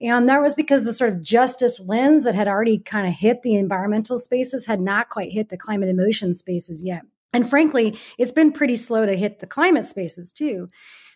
[0.00, 3.42] and that was because the sort of justice lens that had already kind of hit
[3.42, 7.02] the environmental spaces had not quite hit the climate emotion spaces yet
[7.32, 10.68] and frankly it's been pretty slow to hit the climate spaces too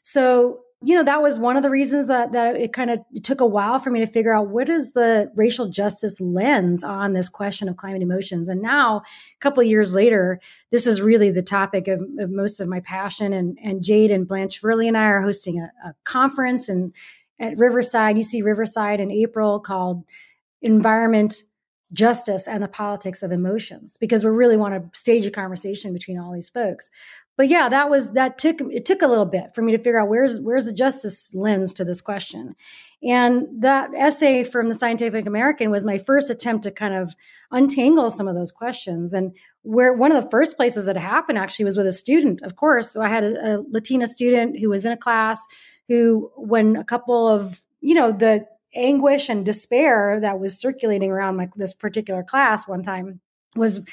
[0.02, 3.40] so you know, that was one of the reasons that, that it kind of took
[3.40, 7.30] a while for me to figure out what is the racial justice lens on this
[7.30, 8.50] question of climate emotions.
[8.50, 9.02] And now, a
[9.40, 10.40] couple of years later,
[10.70, 13.32] this is really the topic of, of most of my passion.
[13.32, 16.92] And, and Jade and Blanche Verlie and I are hosting a, a conference and
[17.40, 20.04] at Riverside, UC Riverside in April called
[20.60, 21.42] Environment
[21.92, 26.18] Justice and the Politics of Emotions, because we really want to stage a conversation between
[26.18, 26.90] all these folks
[27.36, 29.98] but yeah, that was that took it took a little bit for me to figure
[29.98, 32.54] out where's where's the justice lens to this question.
[33.02, 37.14] And that essay from the Scientific American was my first attempt to kind of
[37.50, 39.12] untangle some of those questions.
[39.12, 39.32] And
[39.62, 42.92] where one of the first places that happened actually was with a student, of course.
[42.92, 45.44] So I had a, a Latina student who was in a class
[45.88, 51.36] who, when a couple of, you know, the anguish and despair that was circulating around
[51.36, 53.20] my, this particular class one time
[53.54, 53.84] was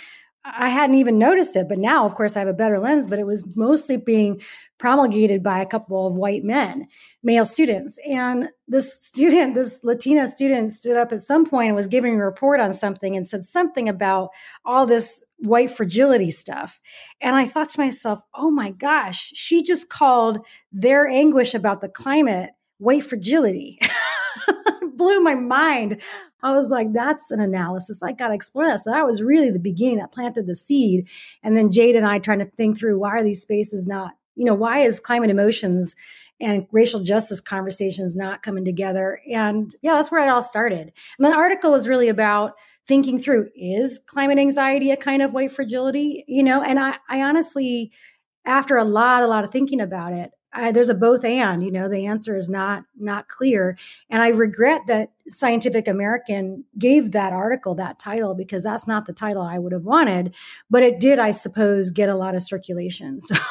[0.43, 1.69] I hadn't even noticed it.
[1.69, 4.41] But now, of course, I have a better lens, but it was mostly being
[4.79, 6.87] promulgated by a couple of white men,
[7.21, 7.99] male students.
[8.07, 12.25] And this student, this Latina student stood up at some point and was giving a
[12.25, 14.29] report on something and said something about
[14.65, 16.79] all this white fragility stuff.
[17.21, 20.39] And I thought to myself, oh my gosh, she just called
[20.71, 23.79] their anguish about the climate white fragility.
[24.95, 26.01] Blew my mind.
[26.43, 28.01] I was like, that's an analysis.
[28.01, 28.81] I got to explore that.
[28.81, 31.07] So that was really the beginning that planted the seed.
[31.43, 34.45] And then Jade and I trying to think through why are these spaces not you
[34.45, 35.95] know, why is climate emotions
[36.39, 39.21] and racial justice conversations not coming together?
[39.31, 40.91] And yeah, that's where it all started.
[41.19, 42.53] And the article was really about
[42.87, 46.25] thinking through is climate anxiety a kind of white fragility?
[46.27, 47.91] You know, and I, I honestly,
[48.45, 51.71] after a lot, a lot of thinking about it, I, there's a both and you
[51.71, 53.77] know the answer is not not clear
[54.09, 59.13] and i regret that scientific american gave that article that title because that's not the
[59.13, 60.33] title i would have wanted
[60.69, 63.35] but it did i suppose get a lot of circulation so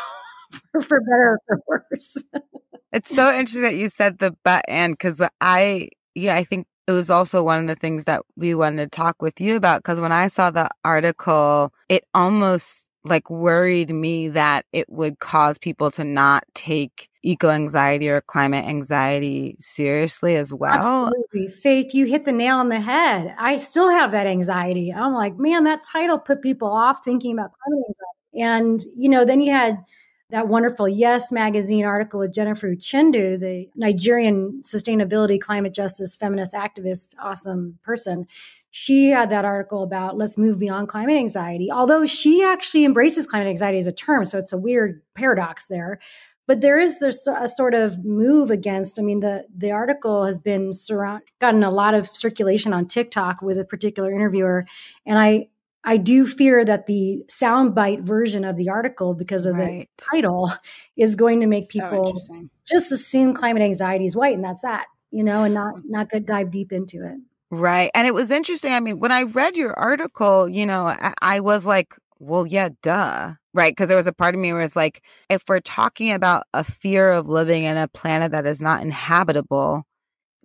[0.72, 2.16] for, for better or for worse.
[2.92, 6.92] it's so interesting that you said the but and because I, yeah, I think it
[6.92, 10.00] was also one of the things that we wanted to talk with you about because
[10.00, 15.90] when I saw the article, it almost like worried me that it would cause people
[15.92, 21.06] to not take eco anxiety or climate anxiety seriously as well.
[21.06, 21.48] Absolutely.
[21.48, 23.34] Faith, you hit the nail on the head.
[23.38, 24.92] I still have that anxiety.
[24.92, 28.16] I'm like, man, that title put people off thinking about climate anxiety.
[28.32, 29.84] And, you know, then you had
[30.30, 37.14] that wonderful Yes magazine article with Jennifer Uchendu, the Nigerian sustainability, climate justice, feminist activist,
[37.20, 38.26] awesome person.
[38.72, 43.48] She had that article about let's move beyond climate anxiety, although she actually embraces climate
[43.48, 44.24] anxiety as a term.
[44.24, 45.98] So it's a weird paradox there.
[46.46, 48.98] But there is there's a sort of move against.
[48.98, 53.40] I mean, the the article has been surround gotten a lot of circulation on TikTok
[53.40, 54.66] with a particular interviewer,
[55.06, 55.48] and I
[55.84, 59.88] I do fear that the soundbite version of the article, because of right.
[59.96, 60.52] the title,
[60.96, 64.86] is going to make people so just assume climate anxiety is white, and that's that,
[65.10, 65.90] you know, and not hmm.
[65.90, 67.18] not go dive deep into it.
[67.52, 68.72] Right, and it was interesting.
[68.72, 72.68] I mean, when I read your article, you know, I, I was like, well, yeah,
[72.82, 73.72] duh, right?
[73.72, 76.62] Because there was a part of me where it's like, if we're talking about a
[76.62, 79.82] fear of living in a planet that is not inhabitable,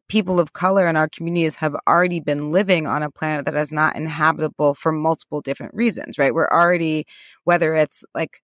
[0.09, 3.73] people of color in our communities have already been living on a planet that is
[3.73, 6.33] not inhabitable for multiple different reasons, right?
[6.35, 7.05] We're already,
[7.45, 8.41] whether it's like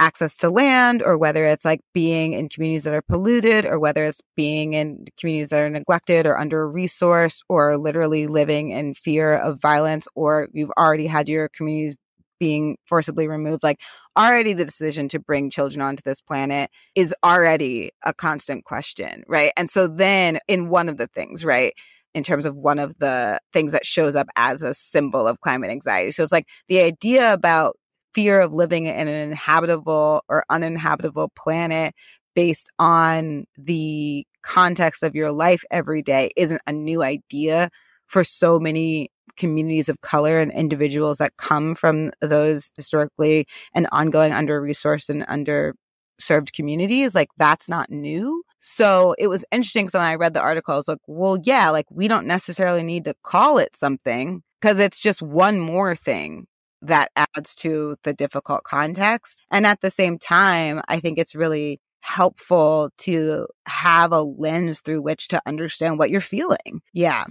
[0.00, 4.04] access to land or whether it's like being in communities that are polluted or whether
[4.04, 9.34] it's being in communities that are neglected or under resourced or literally living in fear
[9.34, 11.96] of violence or you've already had your communities
[12.40, 13.78] being forcibly removed, like
[14.18, 19.52] already the decision to bring children onto this planet is already a constant question, right?
[19.58, 21.74] And so then in one of the things, right?
[22.12, 25.70] in terms of one of the things that shows up as a symbol of climate
[25.70, 26.10] anxiety.
[26.10, 27.76] So it's like the idea about
[28.14, 31.94] fear of living in an inhabitable or uninhabitable planet
[32.34, 37.68] based on the context of your life every day isn't a new idea
[38.06, 44.32] for so many communities of color and individuals that come from those historically and ongoing
[44.32, 47.14] under resourced and underserved communities.
[47.14, 48.42] Like that's not new.
[48.58, 49.88] So it was interesting.
[49.88, 52.82] So when I read the article, I was like, well, yeah, like we don't necessarily
[52.82, 56.46] need to call it something because it's just one more thing
[56.82, 59.42] that adds to the difficult context.
[59.50, 65.02] And at the same time, I think it's really helpful to have a lens through
[65.02, 66.80] which to understand what you're feeling.
[66.92, 67.24] Yeah.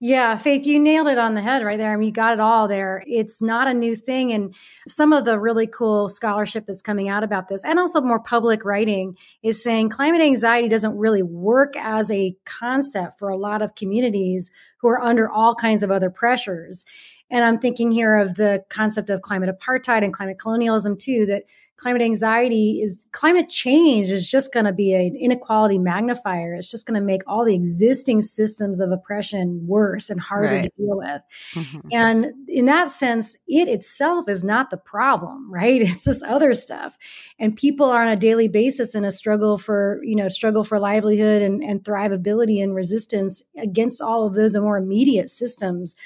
[0.00, 1.92] Yeah, Faith, you nailed it on the head right there.
[1.92, 3.02] I mean, you got it all there.
[3.06, 4.32] It's not a new thing.
[4.32, 4.54] And
[4.88, 8.64] some of the really cool scholarship that's coming out about this, and also more public
[8.64, 13.74] writing, is saying climate anxiety doesn't really work as a concept for a lot of
[13.74, 14.50] communities
[14.80, 16.84] who are under all kinds of other pressures.
[17.32, 21.44] And I'm thinking here of the concept of climate apartheid and climate colonialism, too, that
[21.82, 26.54] climate anxiety is climate change is just going to be an inequality magnifier.
[26.54, 30.62] It's just going to make all the existing systems of oppression worse and harder right.
[30.62, 31.22] to deal with.
[31.54, 31.88] Mm-hmm.
[31.90, 35.82] And in that sense, it itself is not the problem, right?
[35.82, 36.96] It's this other stuff.
[37.40, 40.78] And people are on a daily basis in a struggle for, you know, struggle for
[40.78, 45.96] livelihood and, and thrivability and resistance against all of those more immediate systems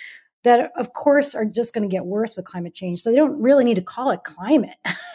[0.47, 3.41] that of course are just going to get worse with climate change so they don't
[3.41, 4.77] really need to call it climate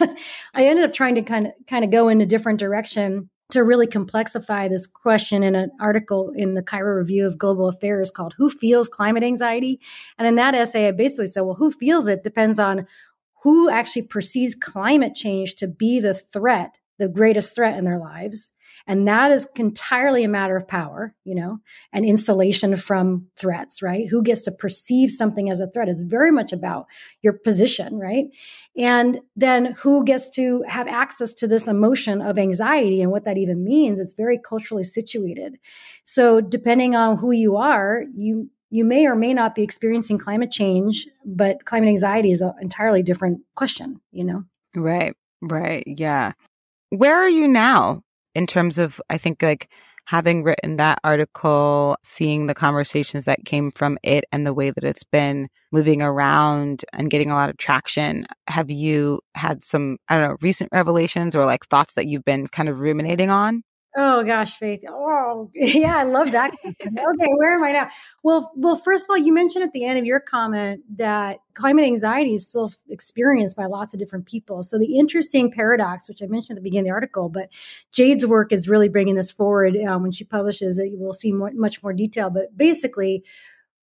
[0.54, 3.62] i ended up trying to kind of kind of go in a different direction to
[3.62, 8.32] really complexify this question in an article in the Cairo Review of Global Affairs called
[8.38, 9.78] Who Feels Climate Anxiety?
[10.16, 12.86] And in that essay, I basically said, well, who feels it depends on
[13.42, 18.52] who actually perceives climate change to be the threat the greatest threat in their lives.
[18.86, 21.60] And that is entirely a matter of power, you know,
[21.92, 24.08] and insulation from threats, right?
[24.08, 26.86] Who gets to perceive something as a threat is very much about
[27.22, 28.26] your position, right?
[28.76, 33.38] And then who gets to have access to this emotion of anxiety and what that
[33.38, 35.58] even means is very culturally situated.
[36.04, 40.50] So depending on who you are, you you may or may not be experiencing climate
[40.50, 44.44] change, but climate anxiety is an entirely different question, you know?
[44.74, 45.84] Right, right.
[45.86, 46.32] Yeah.
[46.88, 48.02] Where are you now
[48.34, 49.68] in terms of, I think, like
[50.06, 54.84] having written that article, seeing the conversations that came from it and the way that
[54.84, 58.26] it's been moving around and getting a lot of traction?
[58.48, 62.48] Have you had some, I don't know, recent revelations or like thoughts that you've been
[62.48, 63.62] kind of ruminating on?
[63.94, 64.84] Oh gosh, Faith.
[64.88, 66.52] Oh, yeah, I love that.
[66.64, 67.90] okay, where am I now?
[68.22, 71.84] Well, well, first of all, you mentioned at the end of your comment that climate
[71.84, 74.62] anxiety is still experienced by lots of different people.
[74.62, 77.50] So the interesting paradox, which I mentioned at the beginning of the article, but
[77.92, 80.90] Jade's work is really bringing this forward um, when she publishes it.
[80.90, 82.30] You will see more, much more detail.
[82.30, 83.24] But basically,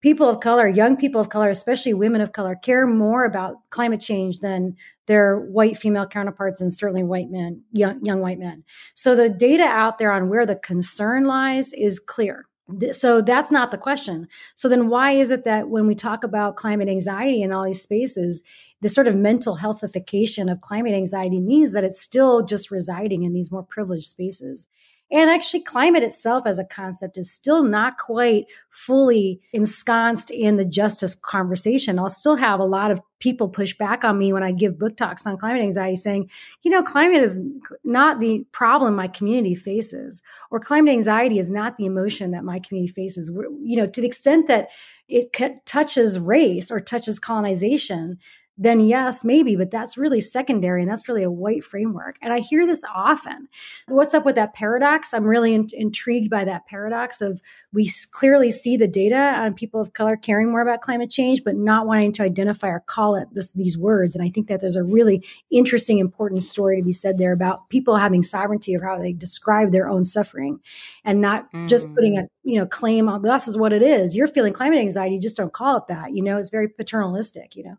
[0.01, 4.01] people of color, young people of color, especially women of color, care more about climate
[4.01, 4.75] change than
[5.07, 8.63] their white female counterparts and certainly white men, young, young white men.
[8.93, 12.45] So the data out there on where the concern lies is clear.
[12.91, 14.27] So that's not the question.
[14.53, 17.81] So then why is it that when we talk about climate anxiety in all these
[17.81, 18.43] spaces,
[18.81, 23.33] the sort of mental healthification of climate anxiety means that it's still just residing in
[23.33, 24.67] these more privileged spaces?
[25.11, 30.65] And actually, climate itself as a concept is still not quite fully ensconced in the
[30.65, 31.97] justice conversation.
[31.97, 34.95] I'll still have a lot of people push back on me when I give book
[34.95, 36.29] talks on climate anxiety saying,
[36.61, 37.39] you know, climate is
[37.83, 40.21] not the problem my community faces,
[40.51, 43.29] or climate anxiety is not the emotion that my community faces.
[43.29, 44.69] You know, to the extent that
[45.07, 48.19] it touches race or touches colonization,
[48.61, 52.17] then yes, maybe, but that's really secondary and that's really a white framework.
[52.21, 53.47] And I hear this often.
[53.87, 55.13] What's up with that paradox?
[55.13, 57.39] I'm really in- intrigued by that paradox of
[57.71, 61.55] we clearly see the data on people of color caring more about climate change, but
[61.55, 64.13] not wanting to identify or call it this, these words.
[64.13, 67.69] And I think that there's a really interesting, important story to be said there about
[67.69, 70.59] people having sovereignty of how they describe their own suffering
[71.05, 71.69] and not mm.
[71.69, 74.15] just putting a you know claim on this is what it is.
[74.15, 76.11] You're feeling climate anxiety, you just don't call it that.
[76.11, 77.55] You know, it's very paternalistic.
[77.55, 77.77] You know.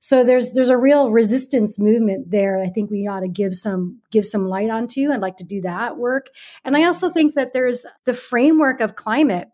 [0.00, 2.62] So there's there's a real resistance movement there.
[2.62, 5.10] I think we ought to give some give some light onto.
[5.10, 6.28] I'd like to do that work.
[6.64, 9.48] And I also think that there's the framework of climate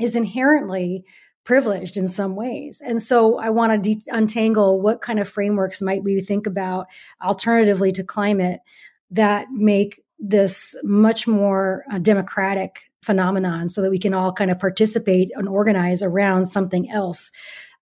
[0.00, 1.04] is inherently
[1.44, 2.82] privileged in some ways.
[2.84, 6.86] And so I want to de- untangle what kind of frameworks might we think about
[7.22, 8.60] alternatively to climate
[9.12, 14.58] that make this much more uh, democratic phenomenon so that we can all kind of
[14.58, 17.30] participate and organize around something else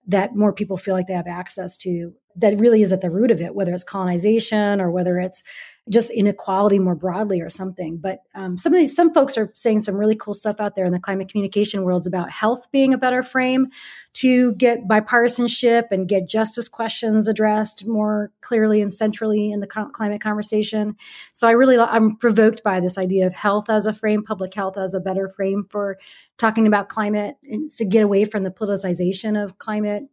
[0.07, 3.31] that more people feel like they have access to that really is at the root
[3.31, 5.43] of it, whether it's colonization or whether it's
[5.91, 7.99] just inequality more broadly or something.
[7.99, 10.87] But um, some of these, some folks are saying some really cool stuff out there
[10.87, 13.67] in the climate communication worlds about health being a better frame
[14.15, 20.23] to get bipartisanship and get justice questions addressed more clearly and centrally in the climate
[20.23, 20.97] conversation.
[21.35, 24.79] So I really, I'm provoked by this idea of health as a frame, public health
[24.79, 25.99] as a better frame for
[26.39, 30.05] talking about climate and to get away from the politicization of climate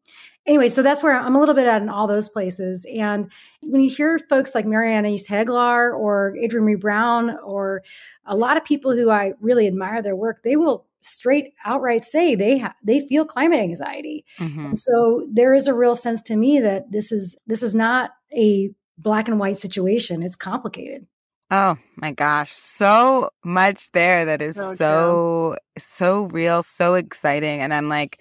[0.46, 2.86] anyway, so that's where I'm a little bit at in all those places.
[2.98, 3.32] And
[3.62, 7.84] when you hear folks like Mary Annaïse Heglar or Adrienne Maree Brown or
[8.26, 12.36] a lot of people who I really admire their work, they will straight outright say
[12.36, 14.26] they ha- they feel climate anxiety.
[14.38, 14.74] Mm-hmm.
[14.74, 18.72] So there is a real sense to me that this is this is not a
[18.98, 20.24] black and white situation.
[20.24, 21.08] It's complicated.
[21.50, 27.74] Oh my gosh, so much there that is so so, so real, so exciting and
[27.74, 28.20] I'm like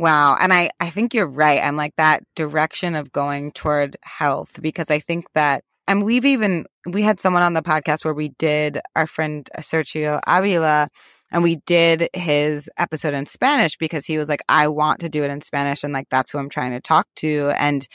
[0.00, 0.34] Wow.
[0.40, 1.62] And I, I think you're right.
[1.62, 6.64] I'm like that direction of going toward health because I think that, and we've even,
[6.86, 10.88] we had someone on the podcast where we did our friend Sergio Avila
[11.30, 15.22] and we did his episode in Spanish because he was like, I want to do
[15.22, 15.84] it in Spanish.
[15.84, 17.52] And like, that's who I'm trying to talk to.
[17.58, 17.86] And,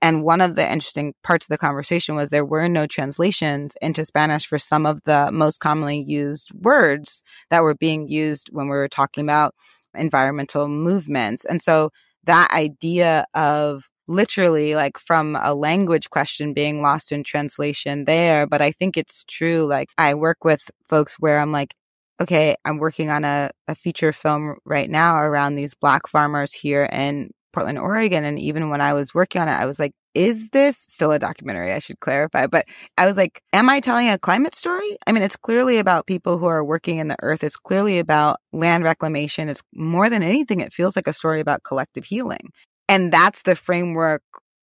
[0.00, 4.04] and one of the interesting parts of the conversation was there were no translations into
[4.04, 8.76] Spanish for some of the most commonly used words that were being used when we
[8.76, 9.52] were talking about
[9.94, 11.44] environmental movements.
[11.44, 11.90] And so
[12.24, 18.46] that idea of literally like from a language question being lost in translation there.
[18.46, 19.66] But I think it's true.
[19.66, 21.74] Like I work with folks where I'm like,
[22.20, 26.84] okay, I'm working on a, a feature film right now around these black farmers here
[26.84, 28.24] in Portland, Oregon.
[28.24, 31.18] And even when I was working on it, I was like, is this still a
[31.18, 31.72] documentary?
[31.72, 32.46] I should clarify.
[32.46, 32.66] But
[32.98, 34.96] I was like, am I telling a climate story?
[35.06, 37.44] I mean, it's clearly about people who are working in the earth.
[37.44, 39.48] It's clearly about land reclamation.
[39.48, 42.50] It's more than anything, it feels like a story about collective healing.
[42.88, 44.22] And that's the framework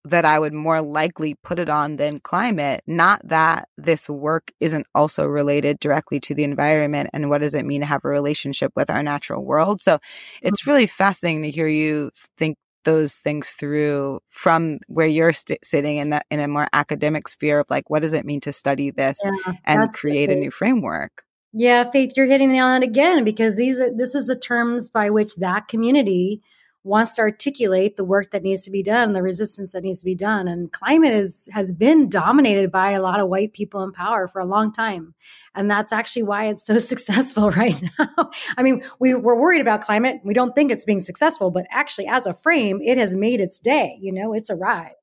[0.09, 2.81] that I would more likely put it on than climate.
[2.87, 7.65] Not that this work isn't also related directly to the environment and what does it
[7.65, 9.81] mean to have a relationship with our natural world.
[9.81, 9.99] So
[10.41, 10.69] it's mm-hmm.
[10.69, 16.11] really fascinating to hear you think those things through from where you're st- sitting in
[16.11, 19.17] that in a more academic sphere of like what does it mean to study this
[19.23, 21.23] yeah, and create a new framework?
[21.53, 24.89] Yeah faith you're hitting the on it again because these are this is the terms
[24.89, 26.41] by which that community
[26.87, 30.05] wants to articulate the work that needs to be done, the resistance that needs to
[30.05, 30.47] be done.
[30.47, 34.39] And climate is has been dominated by a lot of white people in power for
[34.39, 35.13] a long time.
[35.53, 38.31] And that's actually why it's so successful right now.
[38.57, 40.21] I mean, we, we're worried about climate.
[40.23, 43.59] We don't think it's being successful, but actually as a frame, it has made its
[43.59, 43.97] day.
[44.01, 44.95] You know, it's arrived.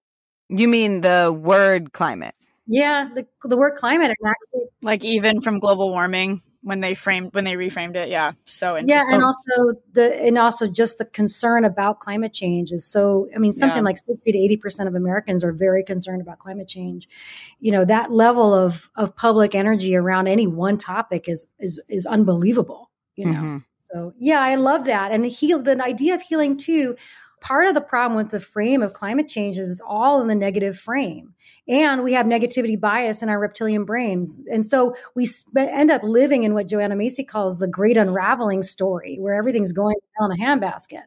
[0.49, 2.35] You mean the word climate?
[2.67, 7.33] Yeah, the, the word climate and actually like even from global warming when they framed
[7.35, 8.09] when they reframed it.
[8.09, 8.33] Yeah.
[8.47, 9.09] So interesting.
[9.11, 13.39] yeah and also the and also just the concern about climate change is so i
[13.39, 13.83] mean something yeah.
[13.83, 17.09] like 60 to 80 percent of americans are very concerned about climate change.
[17.61, 22.07] You know that level of of public energy around any one topic is is is
[22.07, 23.33] unbelievable you know?
[23.33, 23.59] Mm-hmm.
[23.85, 25.13] so yeah i love that.
[25.13, 26.97] And heal the idea of healing too
[27.41, 30.35] part of the problem with the frame of climate change is it's all in the
[30.35, 31.35] negative frame
[31.69, 34.41] and we have negativity bias in our reptilian brains.
[34.53, 38.63] And so we sp- end up living in what Joanna Macy calls the great unraveling
[38.63, 41.03] story, where everything's going down a handbasket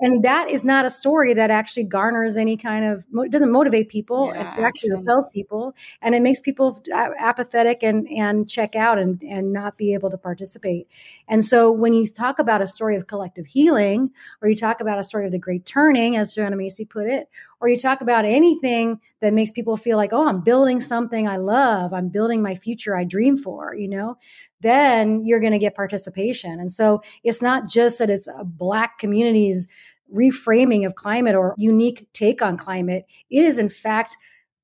[0.00, 3.88] and that is not a story that actually garners any kind of it doesn't motivate
[3.88, 4.32] people.
[4.34, 5.74] Yeah, it actually repels people.
[6.00, 10.18] And it makes people apathetic and and check out and and not be able to
[10.18, 10.88] participate.
[11.28, 14.10] And so when you talk about a story of collective healing
[14.40, 17.28] or you talk about a story of the great turning as joanna macy put it
[17.60, 21.36] or you talk about anything that makes people feel like oh i'm building something i
[21.36, 21.92] love.
[21.92, 24.16] I'm building my future i dream for you know
[24.60, 26.60] then you're going to get participation.
[26.60, 29.68] And so it's not just that it's a black community's
[30.14, 33.06] reframing of climate or unique take on climate.
[33.30, 34.16] It is in fact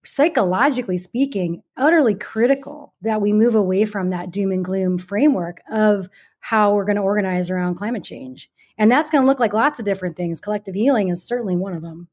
[0.04, 6.08] psychologically speaking utterly critical that we move away from that doom and gloom framework of
[6.40, 8.50] how we're going to organize around climate change.
[8.78, 10.40] And that's going to look like lots of different things.
[10.40, 12.08] Collective healing is certainly one of them.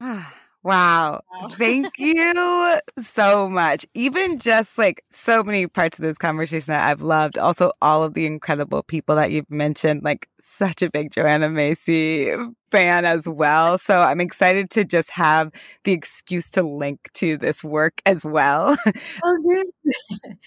[0.00, 0.32] Ah.
[0.64, 1.20] Wow.
[1.52, 3.84] Thank you so much.
[3.92, 7.36] Even just like so many parts of this conversation that I've loved.
[7.38, 12.34] Also, all of the incredible people that you've mentioned, like such a big Joanna Macy
[12.74, 13.78] fan as well.
[13.78, 15.52] So I'm excited to just have
[15.84, 18.76] the excuse to link to this work as well.
[19.22, 19.62] Oh,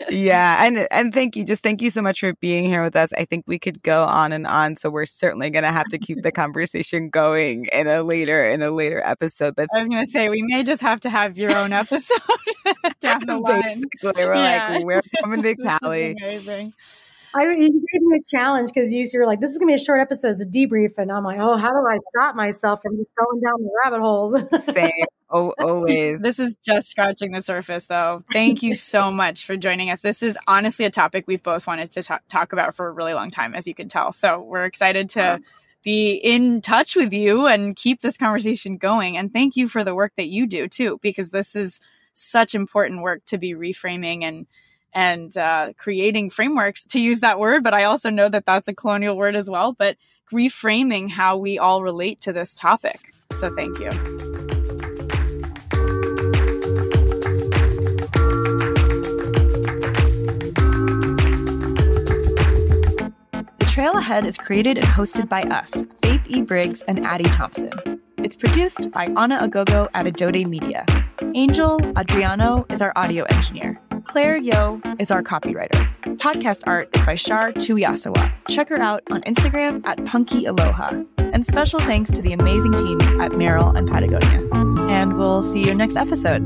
[0.09, 0.65] yeah.
[0.65, 1.45] And, and thank you.
[1.45, 3.13] Just thank you so much for being here with us.
[3.13, 4.75] I think we could go on and on.
[4.75, 8.61] So we're certainly going to have to keep the conversation going in a later, in
[8.61, 9.55] a later episode.
[9.55, 12.19] But I was going to say, we may just have to have your own episode
[12.99, 13.61] down the line.
[13.63, 14.69] Basically, we're yeah.
[14.75, 16.15] like, we're coming to Cali.
[16.19, 16.73] amazing.
[17.37, 19.83] I you gave me a challenge because you were like, "This is gonna be a
[19.83, 22.97] short episode, it's a debrief," and I'm like, "Oh, how do I stop myself from
[22.97, 24.91] just going down the rabbit holes?" Same,
[25.29, 26.21] oh, always.
[26.21, 28.23] This is just scratching the surface, though.
[28.33, 30.01] Thank you so much for joining us.
[30.01, 33.13] This is honestly a topic we've both wanted to t- talk about for a really
[33.13, 34.11] long time, as you can tell.
[34.11, 35.21] So we're excited to.
[35.21, 35.39] Uh-huh.
[35.83, 39.15] Be in touch with you and keep this conversation going.
[39.15, 41.79] And thank you for the work that you do too, because this is
[42.13, 44.47] such important work to be reframing and
[44.93, 47.63] and uh, creating frameworks to use that word.
[47.63, 49.97] But I also know that that's a colonial word as well, but
[50.31, 53.13] reframing how we all relate to this topic.
[53.31, 53.91] So thank you.
[63.59, 66.41] The Trail Ahead is created and hosted by us, Faith E.
[66.41, 68.01] Briggs and Addie Thompson.
[68.17, 70.85] It's produced by Anna Agogo at Ajode Media.
[71.35, 73.79] Angel Adriano is our audio engineer.
[74.07, 75.85] Claire Yo is our copywriter.
[76.17, 78.31] Podcast art is by Shar Tuiasoa.
[78.49, 81.03] Check her out on Instagram at Punky Aloha.
[81.17, 84.47] And special thanks to the amazing teams at Merrell and Patagonia.
[84.89, 86.41] And we'll see you next episode.